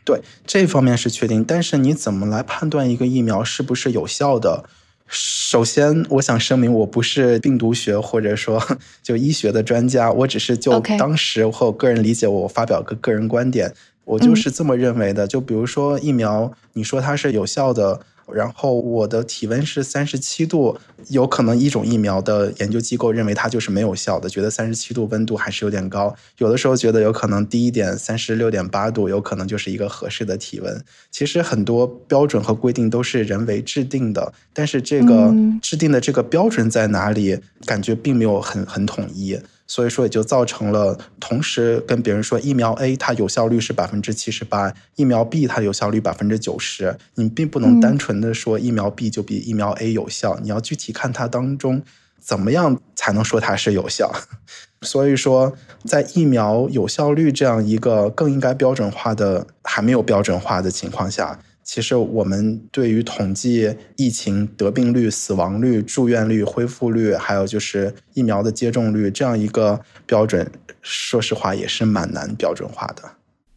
[0.04, 1.44] 对，这方面是确定。
[1.44, 4.66] 但是你怎么来判断一个疫苗是不是有效的？
[5.12, 8.62] 首先，我想声明，我不是病毒学或者说
[9.02, 13.74] 就医学的专家，我只是就当时和我个人理解，我发表个个人观点。
[14.10, 15.28] 我就是这么认为的。
[15.28, 18.00] 就比如说疫苗，你说它是有效的，
[18.34, 20.78] 然后我的体温是三十七度，
[21.10, 26.16] 有可能一种疫苗的研究机构认为它就是没有效的，觉得三十七度温度还是有点高。
[26.40, 30.84] 有的时候觉得有可能低一点，三十六点八度有可能就是一个合适的体温。
[31.12, 39.38] 其实很多标准和规定都是人为制定的，但是这个制定的这个标准在哪里，感觉并没有很很统一。
[39.70, 51.84] 所以说，也就造成了同时跟别人说疫苗 A 它有效率是百分之七十八，疫苗 B 它有效率百分之九十，你并不能单纯的说疫苗 B 就比疫苗 A 有效，你要具体看它当中
[52.20, 54.12] 怎么样才能说它是有效。
[54.82, 55.54] 所以说，
[55.86, 61.40] 在疫苗有效率这样一个更应该标准化的还没有标准化的情况下。
[61.72, 70.52] 其实我们对于统计疫情得病率、死亡率、住院率、恢复率，还有就是疫苗的接种率这样一个标准，
[70.82, 73.04] 说实话也是蛮难标准化的。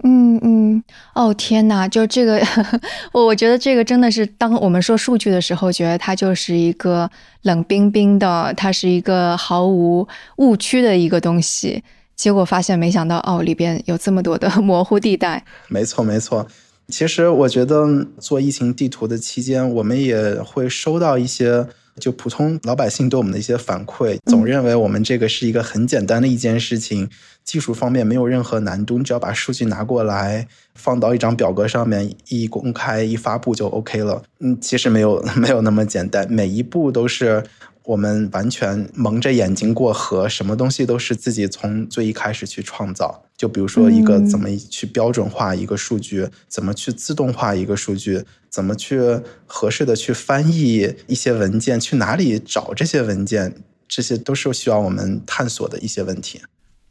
[0.04, 2.38] 嗯嗯，哦天哪，就这个，
[3.14, 11.82] 我我觉得这个真的是，当我们说数据的时候，觉得它就是一个冷冰冰的，它是一个毫无误区的一个东西。
[12.14, 15.42] 结果发现，没想到哦，里边有这么多的 模糊地带。
[15.68, 16.46] 没错，没错。
[16.92, 21.66] 其实我觉得做疫情地图的期间，我们也会收到一些。
[22.00, 27.06] 就普通老百姓对我们的一些反馈，总认为我们这个是一个很简单的一件事情，
[27.44, 34.22] 技术方面没有任何难度，你只要把数据拿过来，放到一张表格上面，一公开一发布就 OK 了。
[34.40, 37.44] 嗯，其实没有 没有那么简单，每一步都是。
[37.84, 43.24] 我们完全蒙着眼睛过河，什么东西都是自己从最一开始去创造。
[43.36, 49.00] 就比如说一个怎么去标准化一个数据，怎么去自动化一个数据，怎么去
[49.46, 53.52] 合适的去翻译一些文件，去哪里找这些文件，
[53.88, 56.40] 这些都是需要我们探索的一些问题。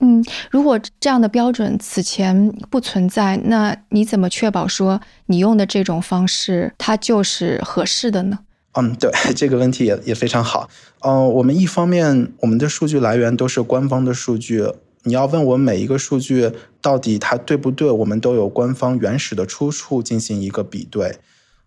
[0.02, 8.40] 嗯，如果这样的标准此前不存在，那你怎么确保说你用的这种方式它就是合适的呢？
[8.74, 10.70] 嗯，对， 这个问题也也非常好。
[11.00, 14.66] 嗯，我们一方面，我们的数据来源都是官方的数据。
[15.04, 21.18] 你要问我每一个数据到底它对不对，我们都有官方原始的出处进行一个比对。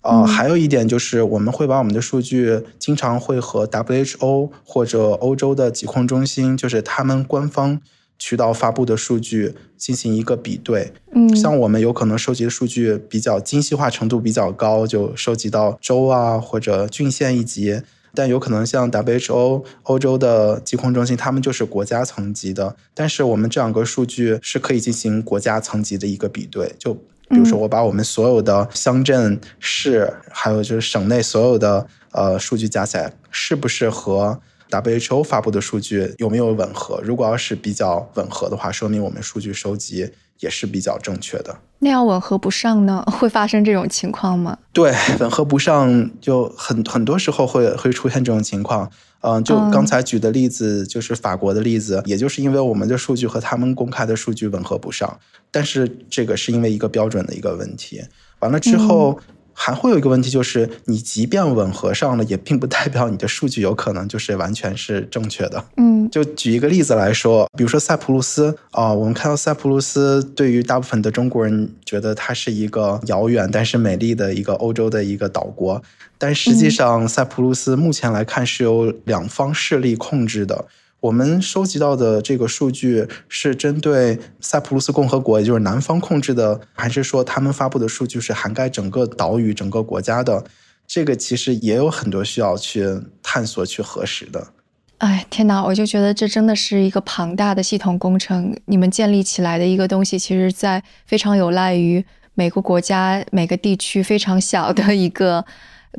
[0.03, 7.81] 啊，还有一点就是，我们会把我们的数据经常会和 WHO 或者欧洲的疾控中心，就是他们官方。
[8.19, 17.83] 渠道发布的数据进行一个比对，嗯，像我们有可能收集的数据比较精细化程度比较高，就收集到州啊或者郡县一级，
[18.15, 22.77] 但有可能像 WHO 欧洲的疾控中心，他们就是国家层级的。
[22.95, 26.95] 但是我们这两个数据是可以进行国家层级的一个比对，就
[27.29, 37.01] 比如说我把我们所有的乡镇市，还有就是省内所有的呃数据加起来，是不是和？WHO 发布的数据有没有吻合？
[37.03, 41.57] 如果要是比较吻合的话，说明我们数据收集也是比较正确的。
[41.79, 43.05] 那要吻合不上呢？
[43.07, 44.59] 会发生这种情况吗？
[44.73, 48.91] 对，吻合不上就很很多时候会会出现这种情况。
[49.21, 55.19] 嗯，就刚才举的例子就是法国的例子，也就是因为我们的数据和他们公开的数据吻合不上，
[55.51, 58.03] 但是这个是因为一个标准的一个问题。
[58.41, 59.19] 完了之后。
[59.55, 65.65] 还会有一个问题，就是你即便吻合上了，也并不代表你的数据有可能就是完全是正确的。
[65.77, 75.81] 嗯，就举一个例子来说，比如说塞浦路斯啊，我们看到塞浦路斯对于大部分的中国人觉得它是一个遥远但是美丽的一个欧洲的一个岛国，
[76.19, 80.65] 但实际上塞浦路斯目前来看是由两方势力控制的。
[81.05, 90.43] 我们收集到的这个数据是针对塞浦路斯共和国，也就是南方控制的，还是说他们发布的数据是涵盖整个岛屿、整个国家的？
[90.87, 92.87] 这个其实也有很多需要去
[93.23, 94.49] 探索、去核实的。
[94.97, 95.63] 哎，天哪！
[95.63, 105.45] 我就觉得这真的是一个庞大的系统工程，你们建立起来的一个东西，其实在非常有赖于每个国家、每个地区非常小的一个。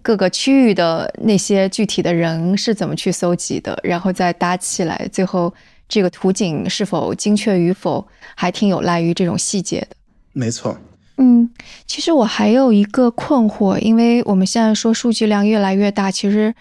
[0.02, 5.54] 各个区域的那些具体的人是怎么去搜集的，然后再搭起来，最后
[5.88, 8.06] 这个图景是否精确与否，
[8.36, 9.96] 还挺有赖于这种细节的。
[10.34, 10.78] 没错。
[11.18, 11.50] 嗯，
[11.88, 16.54] 其实我还有一个困惑，因为我们现在说数据量越来越大，其实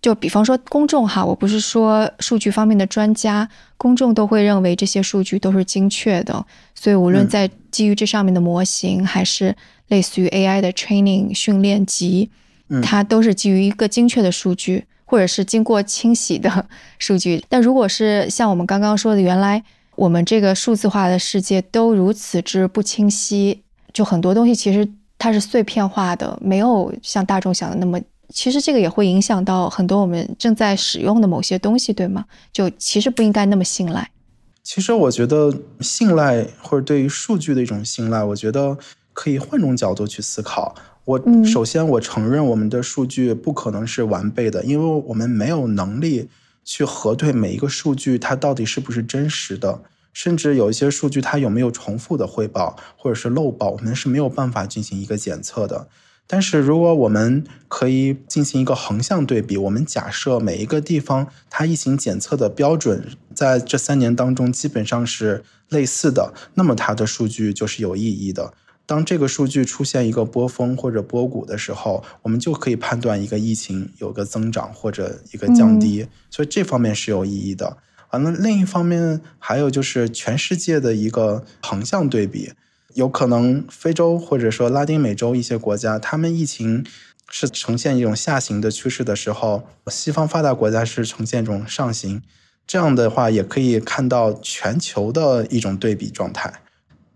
[0.00, 9.54] 就比方说公众哈，我不是说数据方面的专家，公众都会认为这些数据都是精确的，所以无论在基于这上面的模型，还是
[9.88, 12.30] 类似于 AI 的 training 训练集。
[12.82, 16.66] 它都是基于一个精确的数据，或者是经过清洗的
[16.98, 17.44] 数据。
[17.48, 19.62] 但如果是像我们刚刚说的，原来
[19.96, 28.00] 我们这个数字化的世界都如此之不清晰，就很多东西其实它是碎片化的，没有像大众想的那么。
[28.32, 32.24] 其实这个也会影响到很多我们正在使用的某些东西，对吗？
[32.52, 34.08] 就其实不应该那么信赖。
[34.62, 38.78] 其实我觉得信赖或者对于数据的一种信赖，我觉得
[39.12, 40.76] 可以换种角度去思考。
[41.04, 46.28] 我首先，我承认我们的数据不可能是完备的，因为我们没有能力
[46.62, 49.82] 去核对每一个数据它到底是不是真实的，
[50.12, 55.88] 甚至有一些数据它有没有重复的汇报或者是漏报，我们是没有办法进行一个检测的。
[56.26, 68.52] 但是如果我们可以进行一个横向对比，我们假设每一个地方它疫情检测的标准在这三年当中基本上是类似的，那么它的数据就是有意义的。
[68.90, 77.76] 当这个数据出现一个波峰或者波谷的时候，我们就可以判断一个疫情有个增长或者一个降低，所以这方面是有意义的。
[78.08, 82.50] 啊，那，另一方面还有就是全世界的一个横向对比，
[82.94, 86.84] 有可能非洲或者说拉丁美洲一些国家，他们疫情
[87.30, 92.20] 是呈现一种下行的趋势的时候，西方发达国家是呈现一种上行。
[92.66, 96.52] 这样的话，也可以看到全球的一种对比状态。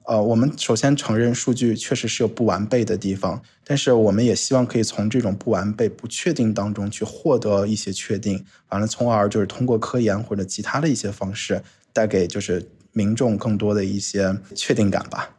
[0.06, 15.30] 呃，我们首先承认数据确实是有不完备的地方，但是我们也希望可以从这种不完备、不确定当中去获得一些确定，完了，从而就是通过科研或者其他的一些方式，带给就是民众更多的一些确定感吧。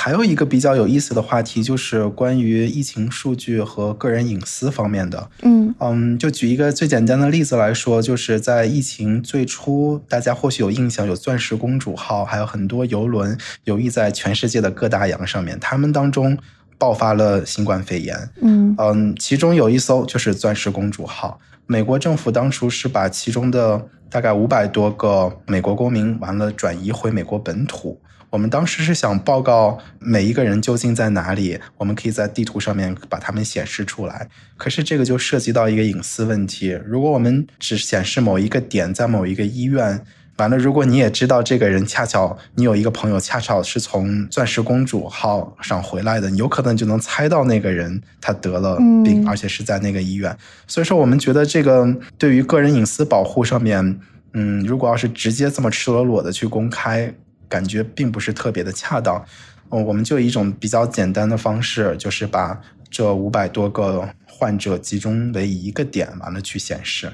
[0.00, 5.28] 还有一个比较有意思的话题，就是关于疫情数据和个人隐私方面的。
[5.42, 16.38] 嗯嗯，就举一个最简单的例子来说，就是在疫情最初，大家或许有印象，有钻石公主号，还有很多游轮游弋在全世界的各大洋上面，他们当中
[16.78, 18.16] 爆发了新冠肺炎。
[18.40, 28.00] 嗯嗯，其中有一艘就是钻石公主号，美国政府当初是把其中的大概五百多个美国公民完了转移回美国本土。
[28.30, 34.28] 我们当时是想报告每一个人究竟在哪里，我们可以在地图上面把他们显示出来。
[34.56, 36.78] 可是这个就涉及到一个隐私问题。
[36.84, 40.04] 如果我们只显示某一个点在某一个医院，
[40.36, 50.36] 完了，如果你也知道这个人恰巧你有一个朋友恰巧是从钻石公主号上回来的，你有可能就能猜到那个人他得了病，嗯而且是在那个医院。
[50.66, 53.98] 所以说，我们觉得这个对于个人隐私保护上面，
[54.34, 57.12] 嗯，如果要是直接这么赤裸裸的去公开，
[57.48, 59.24] 感觉并不是特别的恰当。
[59.70, 67.12] 嗯，我们就以一种比较简单的方式，就是把这五百多个患者集中为一个点，完了去显示。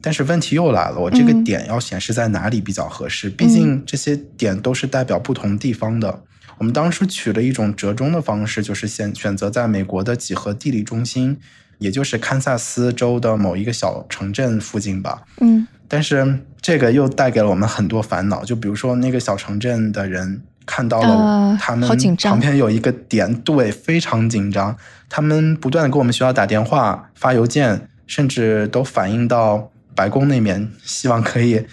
[0.00, 3.28] 但是问题又来了，我这个嗯点要显示在哪里比较合适？
[3.28, 6.22] 毕竟这些点都是代表不同地方的。
[6.58, 11.38] 我们当时取了一种折中的方式，就是选选择在美国的几何地理中心，
[11.78, 15.22] 也就是堪萨斯州的某一个小城镇附近吧。
[15.40, 21.88] 嗯但是这个又带给了我们很多烦恼，就比如说那个小城镇的人看到了啊他们
[22.18, 24.76] 旁边有一个点，对，非常紧张。
[25.08, 31.64] 他们不断的给我们学校打电话、发邮件，甚至都反映到白宫那边，希望可以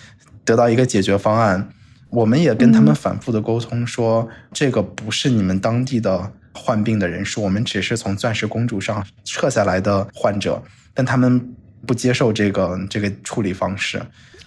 [0.45, 1.69] 得到一个解决方案。
[2.11, 10.61] 我们也跟他们嗯反复的沟通说，这个不是你们当地的患病的人数，我们只是从钻石公主上撤下来的患者，
[10.93, 11.55] 但他们
[11.87, 13.99] 不接受这个这个处理方式。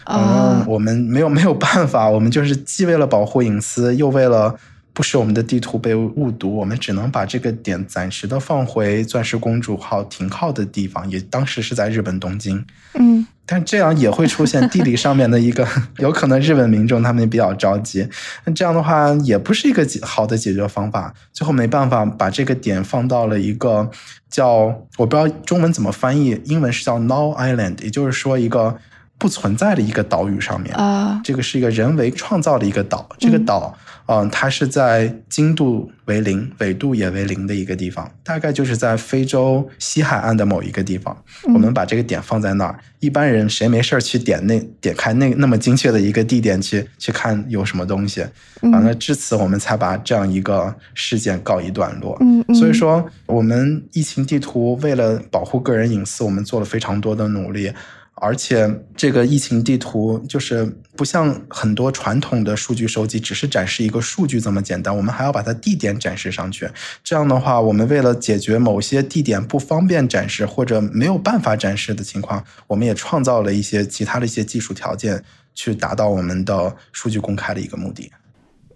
[0.07, 4.55] 嗯啊，我们没有没有办法，我们就是既为了保护隐私，又为了
[4.93, 12.65] 不使我们的地图被误读，我们只能把这个点暂时的放回钻石公主号停靠的地方，也当时是在日本东京。
[12.95, 15.65] 嗯但这样也会出现地理上面的一个，
[15.99, 18.09] 有可能日本民众他们也比较着急，
[18.45, 21.15] 那这样的话也不是一个解好的解决方法。
[21.33, 23.89] 最后没办法把这个点放到了一个
[24.29, 24.51] 叫
[24.97, 28.77] 我不知道中文怎么翻译，英文是叫 Now Island，也就是说一个
[29.19, 30.75] 不存在的一个岛屿上面。
[30.75, 41.17] 啊这个是一个人为创造的一个岛，这个岛，嗯、它是在经度为零、纬度也为零的一个地方，大概就是在非洲西海岸的某一个地方。
[41.47, 48.25] 嗯我们把这个点放在那儿，一般人谁没事儿去点那点开那那么精确的一个地点去去看有什么东西？
[48.61, 52.17] 嗯完了，至此我们才把这样一个事件告一段落。
[52.21, 57.73] 嗯嗯，所以说，我们疫情地图为了保护个人隐私，我们做了非常多的努力。
[58.19, 60.65] 而且，这个疫情地图就是
[60.97, 66.67] 不像很多传统的数据收集，只是展示一个数据这么简单，我们还要把它地点展示上去。
[67.05, 75.23] 这样的话，我们为了解决某些地点不方便展示或者没有办法展示的情况，我们也创造了一些其他的一些技术条件，
[75.55, 78.11] 去达到我们的数据公开的一个目的。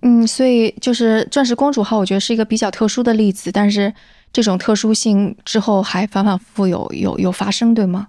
[0.03, 3.95] 嗯，所以就是钻石公主号，我觉得是一个比较特殊的例子，但是
[4.31, 8.09] 这种特殊性之后还反反复复有有有发生，对吗？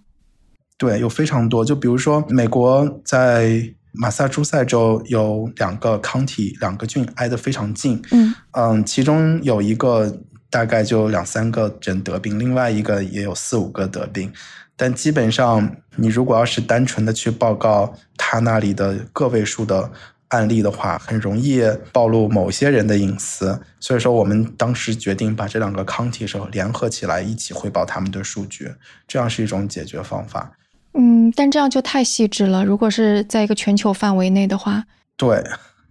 [0.82, 1.64] 对，有非常多。
[1.64, 8.02] 就比如说，美国在马萨诸塞州有两个 county，两个郡挨得非常近。
[8.10, 10.18] 嗯嗯，其中有一个
[10.50, 14.34] 大概就两三个人得病，另外一个也有四五个得病。
[14.76, 19.92] 但基本上，你如果要是单纯的去报告他那里的个位数的
[20.30, 21.62] 案例的话，很容易
[21.94, 23.62] 暴露某些人的隐私。
[23.80, 28.74] 所以说，我们当时决定把这两个 county 时候联合起来，一起汇报他们的数据，
[29.08, 30.52] 这样是一种解决方法。
[30.94, 32.66] 嗯，但这样就太细致了。
[32.66, 34.84] 如果是在一个全球范围内的话，
[35.16, 35.44] 对，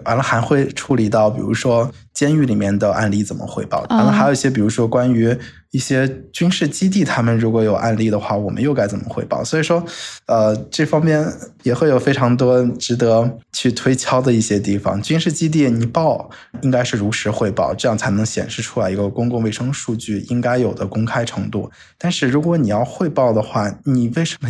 [0.04, 5.36] 完了还会处理到，比如说监狱里面的案例怎么汇报，完了啊还有一些，比如说关于
[5.70, 9.42] 一些军事基地，他们如果有案例的话，我们又该怎么汇报？
[9.44, 9.82] 所以说，
[10.26, 11.24] 呃，这方面
[11.62, 15.00] 也会有非常多值得去推敲的一些地方。
[15.00, 16.28] 军事基地你报
[16.62, 21.70] 应该是如实汇报，这样才能显示出来一个公共卫生数据应该有的公开程度。
[21.96, 24.48] 但是如果你要汇报的话，你为什么？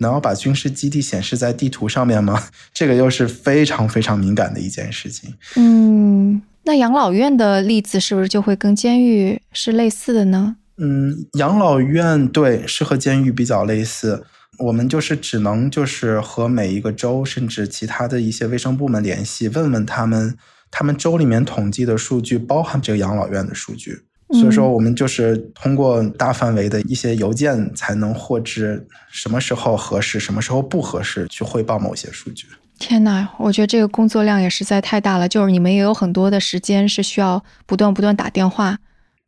[0.00, 2.42] 能要把军事基地显示在地图上面吗？
[2.74, 5.34] 这个又是非常非常敏感的一件事情。
[5.56, 10.54] 嗯，那那养老院的例子是不是就会跟监狱是类似的呢？
[10.76, 14.24] 嗯，养老院对是和监狱比较类似，
[14.60, 20.36] 我们就是只能就是和每一个州甚至其他的一些卫生部门联系，问问他们，
[20.70, 24.02] 他们州里面统计的数据包含这个养老院的数据。
[24.32, 32.46] 所以说，我们就是通过大范围的一些邮件，才能获知什么时候合适，什么时候不合适，去汇报某些数据。
[32.78, 35.28] 天呐，我觉得这个工作量也实在太大了。
[35.28, 38.78] 就是你们也有很多的时间是需要不断不断打电话。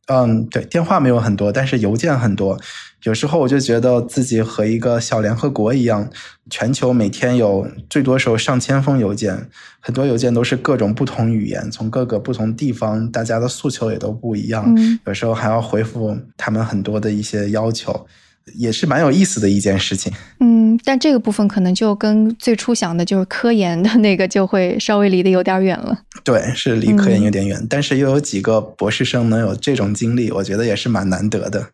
[0.06, 2.58] 嗯，对，电话没有很多，但是邮件很多。
[3.04, 6.08] 有时候我就觉得自己和一个小联合国一样，
[6.50, 9.48] 全球每天有最多时候上千封邮件，
[9.80, 14.72] 很多邮件都是各种不同语言，从各个不同地方，大家的诉求也都不一样。
[15.06, 18.06] 有时候还要回复他们很多的一些要求。
[18.54, 25.96] 也是蛮有意思的一件事情，嗯，但这个部分可能就跟最初想的就是科研的那个就会稍微离得有点远了。
[26.24, 31.68] 对，是离科研有点远，但是又有几个博士生能有这种经历，我觉得也是蛮难得的。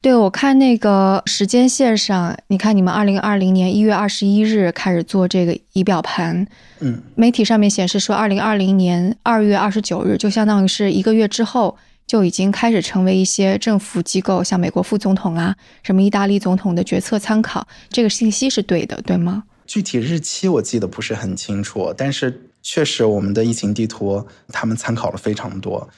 [0.00, 6.46] 对，我看那个时间线上，你看你们二零二零年一月二十一日开始做这个仪表盘，
[6.78, 11.76] 嗯，媒体上面显示说二零二零年二月二十九日，就相当于是一个月之后。
[12.06, 17.66] 就已经开始成为一些政府机构，像美国副总统啊，什么意大利总统的决策参考。
[17.90, 19.44] 这个信息是对的，对吗？
[19.66, 25.88] 具体日期我记得不是很清楚，但是确实我们的疫情地图他们参考了非常多。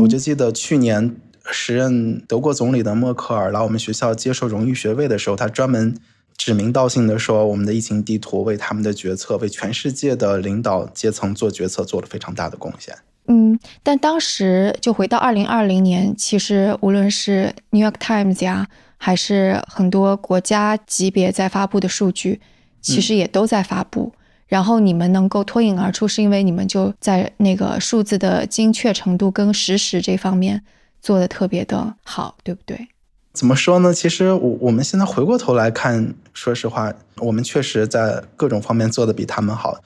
[0.00, 1.14] 我就记得去年
[1.50, 5.94] 时任德国总理的默克尔来我们学校接受荣誉学位的时候，他专门
[6.38, 12.96] 指名道姓的说，我们的疫情地图为他们的决策，为全世界的领导阶层做决策做了非常大的贡献。
[13.30, 18.66] 嗯，但当时就回到二零二零年，其实无论是 New York Times 呀，
[18.96, 22.40] 还是很多国家级别在发布的数据，
[22.80, 24.12] 其实也都在发布。
[24.46, 30.62] 然后你们能够脱颖而出，是因为你们就在那个数字的精确程度跟实时这方面
[31.02, 32.88] 做的特别的好，对不对？
[33.34, 33.92] 怎么说呢？
[33.92, 39.76] 其实我我们现在回过头来看，说实话，我们确实在各种方面做的比他们好。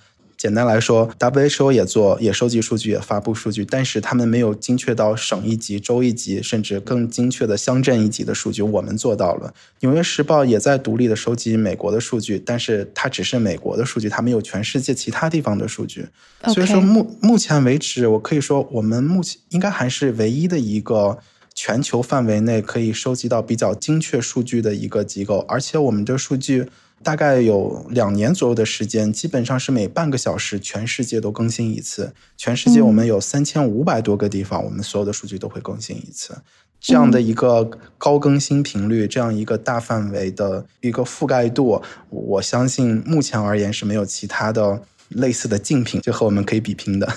[0.42, 9.54] 简单来说，WHO 也做，也收集数据，也发布数据，但是他们没有精确到省一级、州一级，甚至更精确的乡镇一级的数据，我们做到了。
[9.82, 16.08] 纽约时报也在独立的收集美国的数据，但是它只是美国的数据，它没有全世界其他地方的数据。
[16.52, 21.18] 所以说，目目前为止，我可以说，我们目前应该还是唯一的一个
[21.54, 26.66] 全球范围内可以收集到比较精确数据的一个机构，而且我们的数据。
[27.02, 32.14] 大概有两年左右的时间，基本上是每半个小时，全世界都更新一次。
[32.36, 36.36] 全世界我们有三千五百多个地方，我们所有的数据都会更新一次。
[36.80, 41.80] 这样的一个高更新频率，这样一个大范围的一个覆盖度，
[42.10, 47.08] 我相信目前而言是没有其他的类似的竞品就和我们可以比拼的。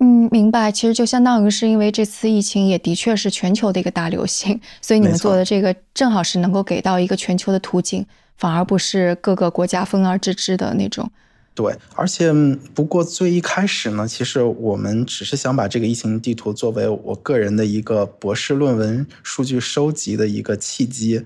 [0.00, 0.72] 嗯，明白。
[0.72, 8.06] 其实就相当于是因为这次疫情也的确是全球的一个大流行，所以你们做的这个正好是能够给到一个全球的途径。
[8.42, 11.08] 反而不是各个国家分而治之的那种。
[11.54, 12.32] 对，而且
[12.74, 21.24] 不过最一开始呢，其实我们只是想把这个疫情地图作为我个人的一个博士论文数据收集的一个契机。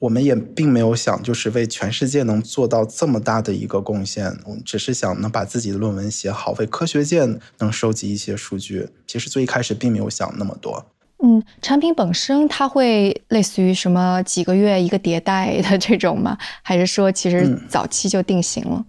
[0.00, 7.24] 我们也并没有想就是为全世界能做到这么大的一个贡献，我们只是想能把自己的论文写好，为科学界
[7.58, 8.88] 能收集一些数据。
[9.06, 10.84] 其实最一开始并没有想那么多。
[11.20, 16.38] 嗯，产品本身它会类似于什么几个月一个迭代的这种吗？
[16.62, 18.84] 还是说其实早期就定型了？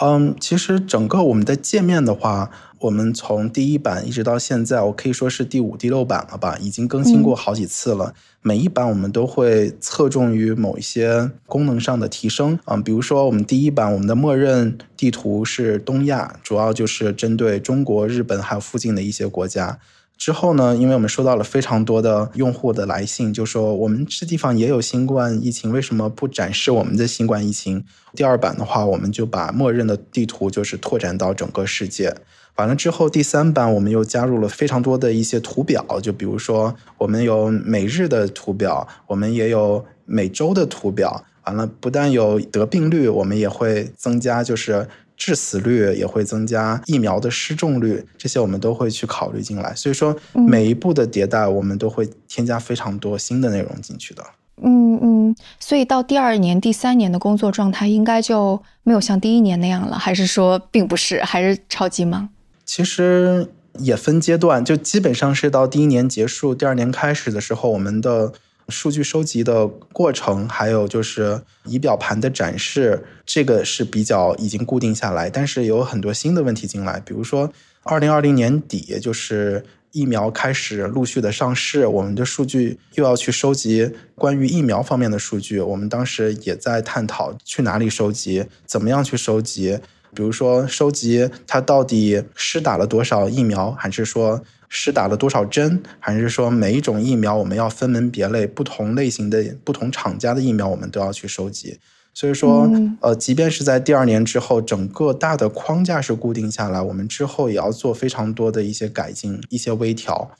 [0.00, 2.50] 嗯，其实整个我们的界面的话，
[2.80, 8.12] 我们从第一版一直到现在，我可以说是第五、第六版了吧，已经更新过好几次了。
[8.40, 12.58] 每一版我们都会侧重于某一些功能上的提升。
[12.64, 19.78] 嗯，比如说我们第一版，我们的默认地图是东亚，主要就是针对中国、日本还有附近的一些国家。
[20.16, 27.84] 之后呢，因为我们收到了非常多的用户的来信，就说我们这地方也有新冠疫情，为什么不展示我们的新冠疫情？
[28.14, 32.14] 第二版的话，我们就把默认的地图就是拓展到整个世界。
[32.54, 41.24] 完了之后，第三版我们又加入了非常多的一些图表，就比如说我们有每日的图表，我们也有每周的图表。
[41.44, 44.86] 完了，不但有得病率，我们也会增加，就是。
[45.16, 49.74] 致死率也会增加，疫苗的失重率，这些我们都会去考虑进来。
[49.74, 54.24] 所以说，每一步的迭代，我们都会添加非常多新的内容进去的。
[54.62, 62.28] 嗯嗯，所以到第二年、第三年的工作状态，应该就没有像第一年那样了，还是说并不是，还是超级忙？
[62.64, 63.48] 其实
[63.78, 68.32] 也分阶段，就基本上是到第一年结束，第二年开始的时候，我们的。
[68.72, 75.30] 数据收集的过程，还有就是仪表盘的展示，这个是比较已经固定下来。
[75.30, 77.52] 但是有很多新的问题进来，比如说
[77.82, 85.60] 二零二零年底，就是疫苗开始陆续的上市，我们的数据又要去收集关于疫苗方面的数据。
[85.60, 89.78] 我们当时也在探讨去哪里收集，怎么样去收集。
[90.14, 94.42] 比如说，收集它到底施打了多少疫苗，还是说
[94.74, 101.78] 施打了多少针，还是说每一种疫苗我们要分门别类，不同类型的、不同厂家的疫苗我们都要去收集。
[102.14, 102.70] 所以说，
[103.00, 110.30] 呃，即便是在第二年之后，整个大的框架是固定下来，我们之后也要做非常多的一些改进、一些微调。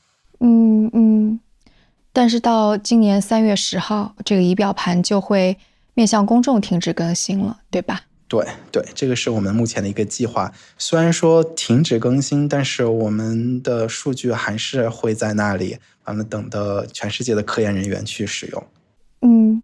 [0.40, 1.38] 嗯嗯。
[2.14, 5.58] 但是到今年三月十号，这个仪表盘就会
[5.92, 8.02] 面向公众停止更新了，对吧？
[8.32, 10.50] 对对，这个是我们目前的一个计划。
[10.78, 18.64] 虽然说停止更新，但是我们的数据还是会在那里，完了等的全世界的科研人员去使用。
[19.20, 19.62] 嗯，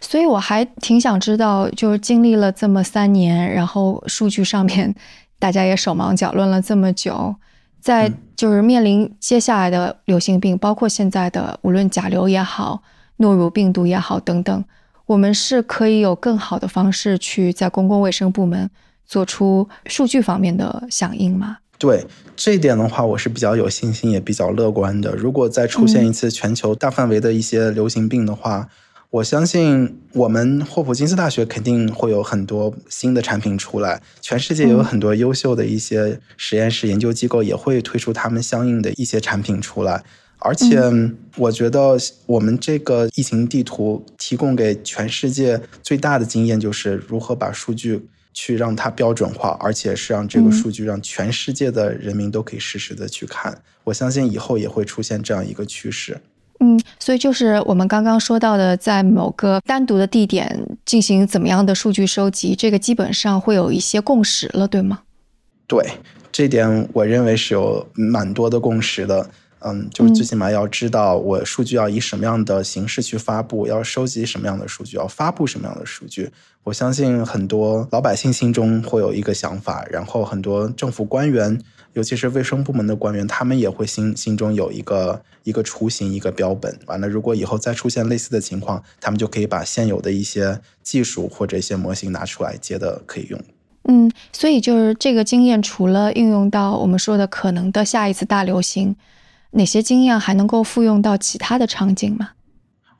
[0.00, 4.92] 所以我还挺想知道，就是经历了这么三年，然后数据上面
[5.38, 7.36] 大家也手忙脚乱了这么久，
[7.80, 12.82] 在就是面临接下来的流行病，包括现在的无论甲流也好，
[13.18, 14.64] 诺如病毒也好等等。
[15.10, 18.70] 我们是可以有更好的方式去在公共卫生部门
[19.04, 21.58] 做出数据方面的响应吗？
[21.78, 22.06] 对
[22.36, 25.16] 这一点的话，我是比较有信心，也比较乐观的。
[25.16, 28.68] 如果再出现一次全球大范围的一些流行病的话，
[29.10, 40.04] 我相信我们霍普金斯大学肯定会有很多新的产品出来，全世界有很多优秀的一些实验室、研究机构也会推出他们相应的一些产品出来。
[40.40, 40.80] 而且，
[41.36, 53.60] 我觉得我们这个疫情地图提供给全世界最大的经验，就是如何把数据去让它标准化，而且是让这个数据让全世界的人民都可以实时的去看。
[53.84, 56.18] 我相信以后也会出现这样一个趋势。
[56.60, 65.00] 嗯，所以就是我们刚刚说到的，在某个单独的地点进行怎么样的数据收集，这个基本上会有一些共识了，对吗？
[65.66, 65.86] 对，
[66.32, 69.28] 这点我认为是有蛮多的共识的。
[69.62, 76.30] 嗯，就是最起码要知道我数据要以什么样的形式去发布，要收集什么样的数据，要发布什么样的数据。
[76.64, 81.58] 我相信很多老百姓心中会有一个想法，然后很多政府官员，
[81.94, 86.78] 尤其是卫生部门的官员，他们也会心心中有一个一个雏形，一个标本。
[86.86, 93.40] 完了，如果以后再出现类似的情况，他们就可以把现有的一些技术或者一些模型拿出来接的可以用。
[93.84, 98.96] 嗯，所以就是这个经验，除了应用到我们说的可能的下一次大流行。
[99.52, 102.30] 哪些经验还能够复用到其他的场景吗？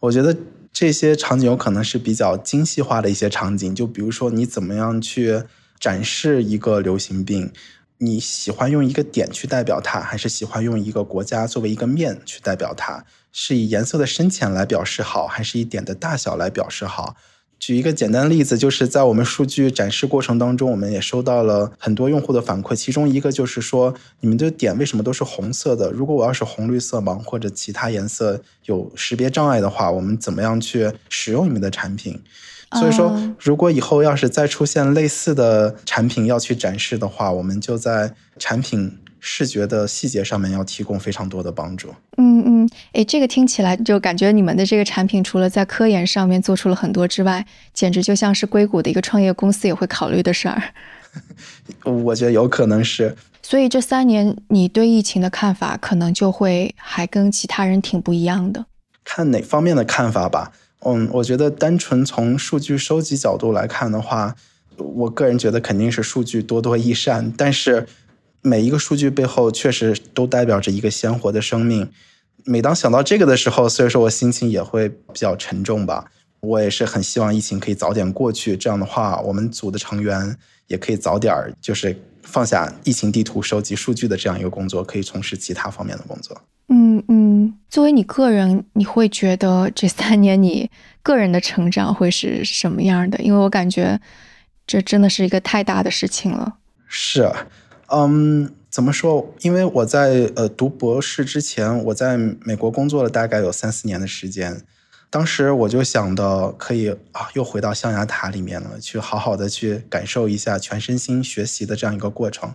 [0.00, 0.36] 我觉得
[0.72, 5.42] 这些场景有可能是比较精细化的一些场景，就比如说你怎么样去
[5.78, 7.52] 展示一个流行病，
[7.98, 13.04] 你喜欢用一个点去代表它，还是喜欢用一个国家作为一个面去代表它？
[13.32, 17.14] 是以颜色的深浅来表示好，还是以点的大小来表示好？
[17.60, 22.74] 举一个简单的例子，就是在我们数据展示过程当中，我们也收到了很多用户的反馈。
[22.74, 25.90] 其中一个就是说，你们的点为什么都是红色的？
[25.92, 32.18] 如果我要是红绿色盲或者其他颜色有识别障碍的话，我们怎么样去使用你们的产品？
[32.72, 38.96] 所以说，如果以后要是再出现类似的产品要去展示的话，我们就在产品。
[39.20, 41.94] 视觉的细节上面要提供非常多的帮助。
[42.16, 47.44] 嗯嗯，哎，这个听起来就感觉你们的这个产品除了在科研上面做出了很多之外，
[47.74, 50.62] 简直就像是硅谷的一个创业公司也会考虑的事儿。
[51.84, 53.14] 我觉得有可能是。
[53.42, 58.64] 所以这三年你对疫情的看法可能就会还跟其他人挺不一样的。
[59.04, 60.52] 看哪方面的看法吧。
[60.80, 64.34] 嗯，我觉得单纯从数据收集角度来看的话，
[64.78, 67.86] 我个人觉得肯定是数据多多益善，但是。
[68.42, 71.90] 每一个数据背后确实都代表着一个鲜活的生命。
[72.44, 76.10] 每当想到这个的时候，所以说我心情也会比较沉重吧。
[76.40, 80.34] 我也是很希望疫情可以早点过去，这样的话，我们组的成员
[80.68, 86.40] 也可以早点儿就是放下疫情地图收集数据的这样一个工作，可以从事其他方面的工作。
[86.68, 90.70] 嗯嗯，作为你个人，你会觉得这三年你
[91.02, 93.20] 个人的成长会是什么样的？
[93.20, 94.00] 因为我感觉
[94.66, 96.56] 这真的是一个太大的事情了。
[96.88, 97.30] 是。
[97.92, 99.34] 嗯，怎么说？
[99.40, 104.62] 因为我在呃读博士之前，我在美国工作了大概有三四年的时间。
[105.10, 112.54] 当时我就想到，可以啊，又回到象牙塔里面了，去好好的去感受一下全身心学习的这样一个过程。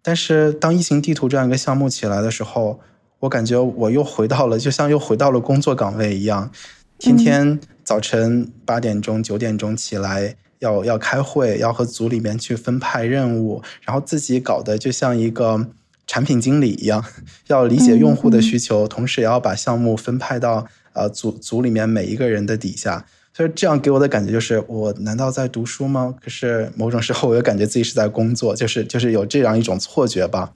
[0.00, 2.78] 但是当异形地图这样一个项目起来的时候，
[3.18, 6.52] 我感觉我又回到了，就像又回到了工作岗位一样，
[7.00, 10.36] 天天早晨八点钟、九点钟起来。
[10.60, 15.68] 要要开会，要和组里面去分派任务，然后自己搞得就像一个
[16.06, 17.04] 产品经理一样，
[17.48, 23.04] 要理解用户的需求，同时也要把项目分派到呃组组里面每一个人的底下。
[23.34, 26.12] 所以这样给我的感觉就是，我难道在读书吗？
[26.20, 30.52] 可是某种时候我又感觉自己是在工作，就是就是有这样一种错觉吧。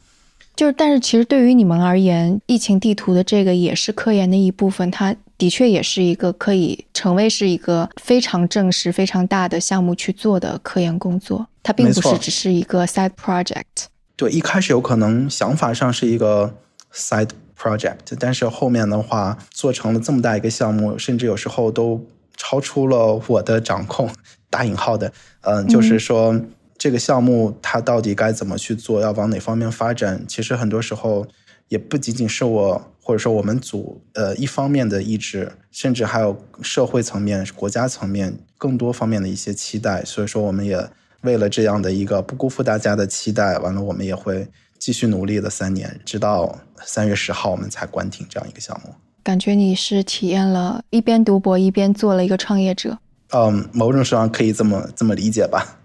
[0.54, 11.46] 就是，但是其实对于你们而言，疫情地图的这个也是科研的一部分，它的确也是一个可以成为是一个非常正式、非常大的项目去做的科研工作。
[11.62, 13.86] 它并不是只是一个 side project。
[14.14, 16.54] 对，一开始有可能想法上是一个
[16.94, 22.04] side project，但是后面的话做成了这么大一个项目，甚至有时候都
[22.36, 24.08] 超出了我的掌控
[24.50, 25.12] （打引号的）。
[25.40, 26.38] 嗯，就是说。
[26.82, 30.20] 这个项目它到底该怎么去做，要往哪方面发展？
[30.26, 31.24] 其实很多时候
[31.68, 40.04] 也不仅仅是我或者说我们组呃一方面的意志，甚至还有社会层面、国家层面更多方面的一些期待。
[40.04, 40.84] 所以说，我们也
[41.20, 48.92] 为了这样的一个不辜负大家的期待，完了我们也会继续努力了三年，直到三月十号我们才关停这样一个项目。
[49.22, 52.98] 感觉你是体验了一边读博一边做了一个创业者。
[53.30, 55.78] 嗯，某种上可以这么这么理解吧。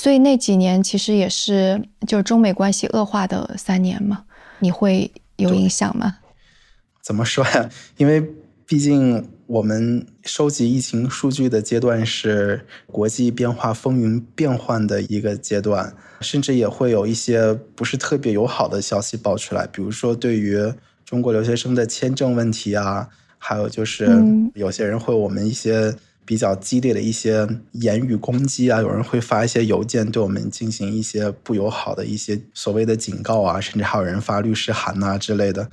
[0.00, 4.24] 所以那几年其实也是就是中美关系恶化的三年嘛，
[4.60, 6.16] 你会有影响吗？
[7.02, 7.68] 怎么说呀？
[7.98, 8.26] 因为
[8.64, 20.56] 毕竟我们收集疫情数据的阶段是国际变化风云变幻的一个阶段，甚至也会有一些不是特别友好的消息爆出来，比如说对于
[21.04, 24.08] 中国留学生的签证问题啊，还有就是
[24.54, 25.94] 有些人会我们一些。
[26.30, 35.68] 比较激烈的一些言语攻击啊，有人会发一些邮件对我们进行一些不友好的一些所谓的警告啊，甚至还有人发律师函呐之类的。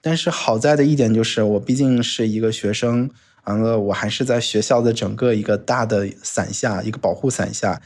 [0.00, 3.08] 但是好在的一点就是，我毕竟是一个学生，
[3.44, 7.80] 完了我还是在学校的整个一个大的伞下，一个保护伞下，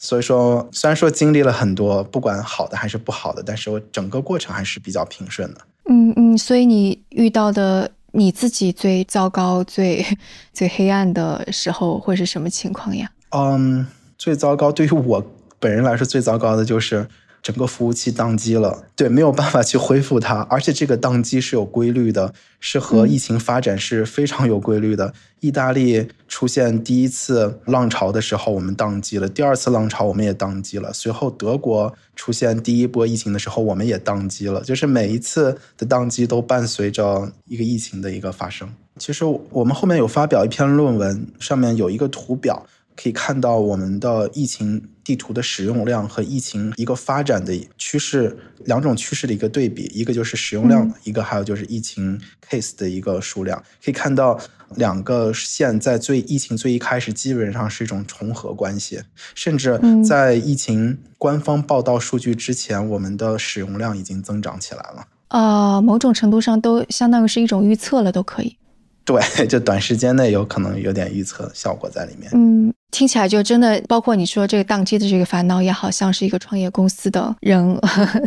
[0.00, 5.60] 所以说虽然说经历了很多，不管好的还是不好的，但是我整个过程还是比较平顺的。
[5.90, 7.90] 嗯嗯，所以你遇到的。
[8.18, 10.04] 你自己最糟糕、最
[10.52, 13.08] 最黑暗的时候会是什么情况呀？
[13.30, 13.86] 嗯，
[14.18, 15.24] 最糟糕对于我
[15.60, 17.06] 本人来说，最糟糕的就是。
[17.42, 25.12] 整个服务器宕机了，对，没有办法去恢复它， 而且这个宕机是有规律的，是和疫情发展是非常有规律的。
[25.40, 30.92] 意大利出现第一次浪潮的时候，我们宕机了；第二次浪潮我们也宕机了。
[30.92, 34.60] 随后德国出现第一波疫情的时候，我们也宕机了。
[34.62, 38.68] 就是每一次的宕机都伴随着一个疫情的一个发生。
[38.98, 42.66] 其实我们后面有发表一篇论文，上面有一个图表。
[43.00, 52.20] 可以看到我们的疫情地图的使用量和疫情一个发展的趋势，两种趋势的一个对比，一个就是使用量，一个还有就是疫情
[52.50, 53.62] case 的一个数量。
[53.84, 54.38] 可以看到
[54.74, 59.00] 两个线在最疫情最一开始基本上是一种重合关系，
[59.36, 65.06] 甚至在疫情官方报道数据之前，我们的使用量已经增长起来了。
[65.28, 68.56] 啊，某种程度上都相当于是一种预测了，都可以。
[69.04, 72.30] 对，就短时间内有可能有点预测效果在里面。
[72.34, 77.78] 嗯，听起来就真的，包括你说这个宕机的这个烦恼，也好像是一个创业公司的人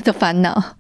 [0.03, 0.77] 的烦恼。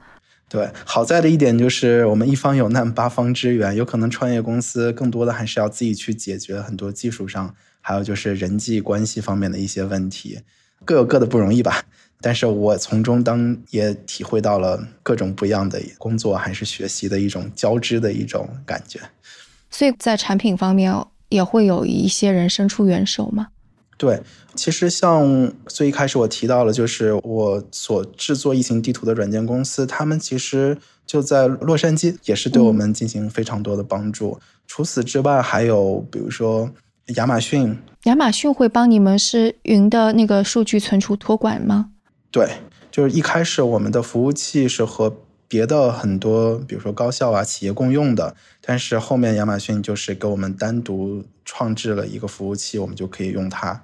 [0.47, 10.39] 对，好在的一点就是我们一方有难八方支援，有可能创业公司更多的还是要自己去解决很多技术上，还有就是人际关系方面的一些问题，
[10.85, 11.83] 各有各的不容易吧。
[12.19, 18.99] 但是我从中当也体会到了各种不一样的工作还是学习的一种交织的一种感觉。
[19.71, 20.93] 所以在产品方面
[21.29, 23.47] 也会有一些人伸出援手吗？
[24.01, 24.19] 对，
[24.55, 30.75] 其实像最一开始我提到了，就是我所制作疫情地图的软件公司，他们其实
[31.05, 34.39] 就在洛杉矶，也是对我们进行非常多的帮助。
[34.65, 36.71] 除此之外，还有比如说
[37.17, 41.91] 亚马逊，亚马逊会帮你们是云的那个数据存储托管吗？
[42.31, 42.49] 对，
[42.89, 45.15] 就是一开始我们的服务器是和。
[45.51, 53.83] 别的很多，比如说高校啊、企业共用的，但是后面亚马逊就是给我们单独创制了一个服务器，我们就可以用它。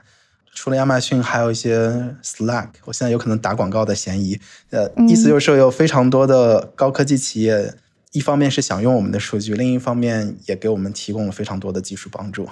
[0.58, 1.88] 除了亚马逊，还有一些
[2.24, 4.40] Slack，我现在有可能打广告的嫌疑。
[4.72, 7.76] 呃，意思就是说有非常多的高科技企业，
[8.12, 12.50] 一方面是想用我们的数据，另一方面也给我们提供了非常多的技术帮助。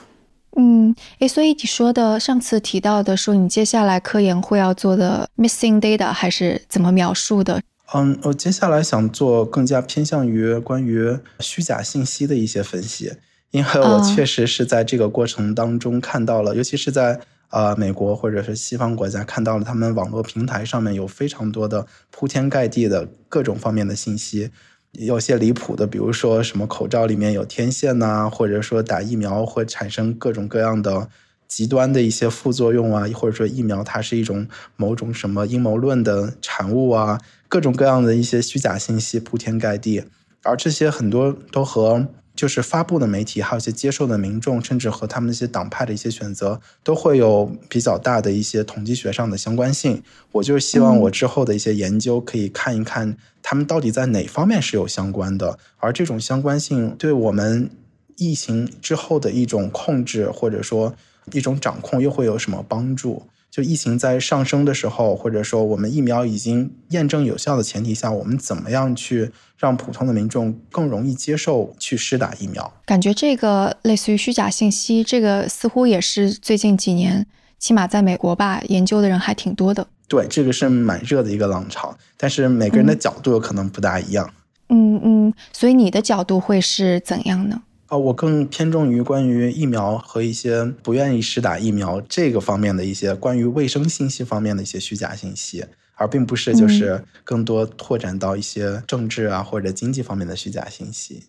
[0.56, 7.60] 嗯，诶，所以你说的上次提到的说你接下来科研会要做的 missing data 还是怎么描述的？
[7.96, 13.14] 嗯，我接下来想做更加偏向于关于虚假信息的一些分析，
[13.50, 17.20] 因为我确实是在这个过程当中看到了，尤其是在
[17.50, 24.52] 呃美国或者是西方国家看到了他们网络平台上面有非常多的铺天盖地的各种方面的信息，
[24.94, 31.10] 有些离谱的，比如说什么口罩里面有天线呐，或者说打疫苗会产生各种各样的。
[31.48, 40.04] 极端的一些副作用啊，或者说疫苗它是一种某种什么阴谋论的产物啊，各种各样的一些虚假信息铺天盖地，
[40.42, 50.04] 而这些很多都和就是发布的媒体，还有一些接受的民众，甚至和他们那些党派的一些选择，都会有比较大的一些统计学上的相关性。
[50.34, 57.70] 我就是希望我之后的一些研究可以看一看，他们到底在哪方面是有相关的，而这种相关性对我们
[58.18, 60.94] 疫情之后的一种控制，或者说
[61.32, 63.28] 一种掌控，又会有什么帮助？
[63.56, 72.74] 就疫情在上升的时候，或者说我们疫苗已经验证有效的前提下，我们怎么样去让普通的民众更容易接受去施打疫苗？
[72.86, 77.26] 感觉这个类似于虚假信息，这个似乎也是最近几年，
[77.58, 79.88] 起码在美国吧，研究的人还挺多的。
[80.10, 84.30] 对，这个是蛮热的一个浪潮，但是每个人的角度有可能不大一样。
[84.68, 87.62] 嗯嗯，所以你的角度会是怎样呢？
[87.88, 95.64] 啊，我更偏重于关于疫苗和一些不愿意施打疫苗这个方面的一些关于卫生信息方面的一些虚假信息，
[95.94, 101.24] 而并不是就是更多拓展到一些政治啊或者经济方面的虚假信息。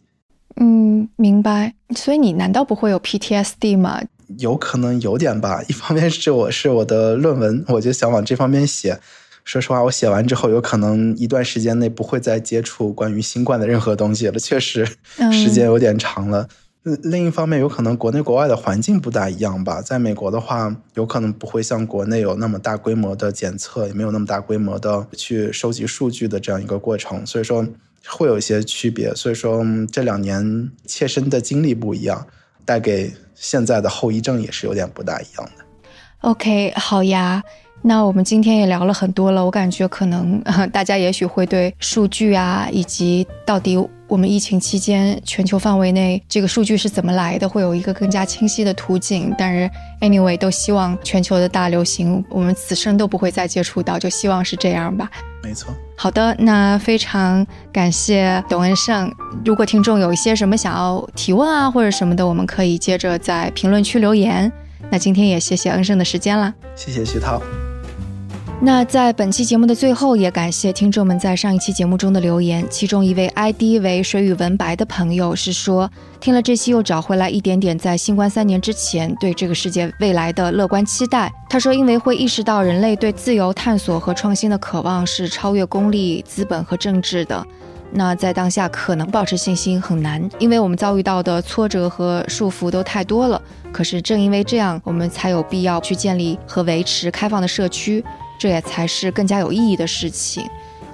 [0.59, 1.75] 嗯，明白。
[1.95, 4.01] 所以你难道不会有 PTSD 吗？
[4.39, 5.63] 有可能有点吧。
[5.69, 8.99] 一方面是我是我的论文，我就想往这方面写。
[9.47, 14.39] 说实话，我写完之后，有可能一段时间内不会再接触关于新冠的任何东西了。
[14.41, 14.85] 确实，
[15.33, 16.49] 时间有点长了。
[17.05, 19.81] 另一方面，有可能国内国外的环境不大一样吧。
[19.81, 27.65] 在美国的话，有可能不会像国内有那么大规模的检测，也没有那么大规模的去收集数据的这样一个过程，所以说
[28.09, 29.15] 会有一些区别。
[29.15, 32.27] 所以说这两年切身的经历不一样，
[32.65, 35.65] 带给现在的后遗症也是有点不大一样的。
[36.23, 37.45] OK，好呀。
[37.83, 43.77] 那我们今天也聊了很多了，我感觉可能 大家也许会对数据啊，以及到底
[44.09, 49.33] 我们疫情期间全球范围内这个数据是怎么来的，会有一个更加清晰的图景。
[49.39, 49.71] 但是
[50.01, 55.09] anyway，都希望全球的大流行我们此生都不会再接触到，就希望是这样吧。
[55.43, 55.73] 没错。
[55.97, 59.13] 好的，那非常感谢董恩胜。
[59.45, 64.51] 如果听众有一些什么想要提问啊，或者什么的，我们可以接着在评论区留言。
[64.91, 67.41] 那今天也谢谢恩盛的时间啦，谢谢徐涛。
[68.59, 72.67] 那在本期节目的最后，也感谢听众们在上一期节目中的留言。
[72.71, 75.89] 其中一位 ID 为水与文白的朋友是说，
[76.21, 81.31] 听了这期又找回来一点点在新冠三年之前对这个世界未来的乐观期待。
[81.51, 87.47] 他说，因为会意识到人类对自由探索和创新的渴望是超越功利、资本和政治的。
[87.93, 93.41] 那在当下可能保持信心很难，因为我们遭遇到的挫折和束缚都太多了。
[93.71, 98.03] 可是正因为这样，我们才有必要去建立和维持开放的社区。
[98.39, 100.49] 这也才是更加有意义的事情。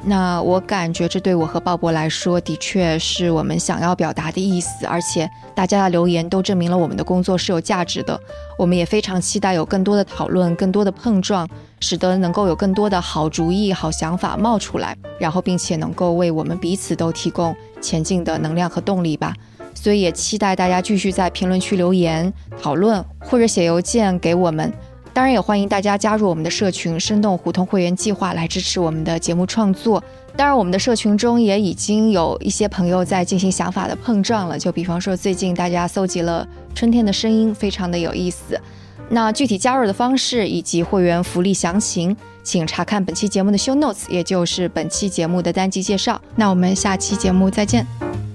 [0.05, 4.85] 那我感觉这对我和鲍勃来说，的确是我们想要表达的意思。
[4.85, 8.19] 而且大家的留言都证明了我们的工作是有价值的。
[8.59, 19.33] 我们也非常期待有更多的讨论、更多的碰撞，使得能够有更多的好主意、好想法冒出来，然后并且能够为我们彼此都提供前进的能量和动力吧。
[19.73, 24.73] 所以也期待大家继续在评论区留言讨论，或者写邮件给我们。
[25.15, 30.03] 当然也欢迎大家加入我们的社群“生动胡同会员计划”来支持我们的节目创作。
[30.35, 34.59] 当然，我们的社群中也已经有一些朋友在进行想法的碰撞了。
[34.59, 38.59] 就比方说，最近大家搜集了春天的声音，非常的有意思。
[39.11, 46.19] 那具体加入的方式以及会员福利详情，请查看本期节目的 show notes，也就是本期节目的单集介绍。
[46.35, 48.32] 那我们下期节目再见。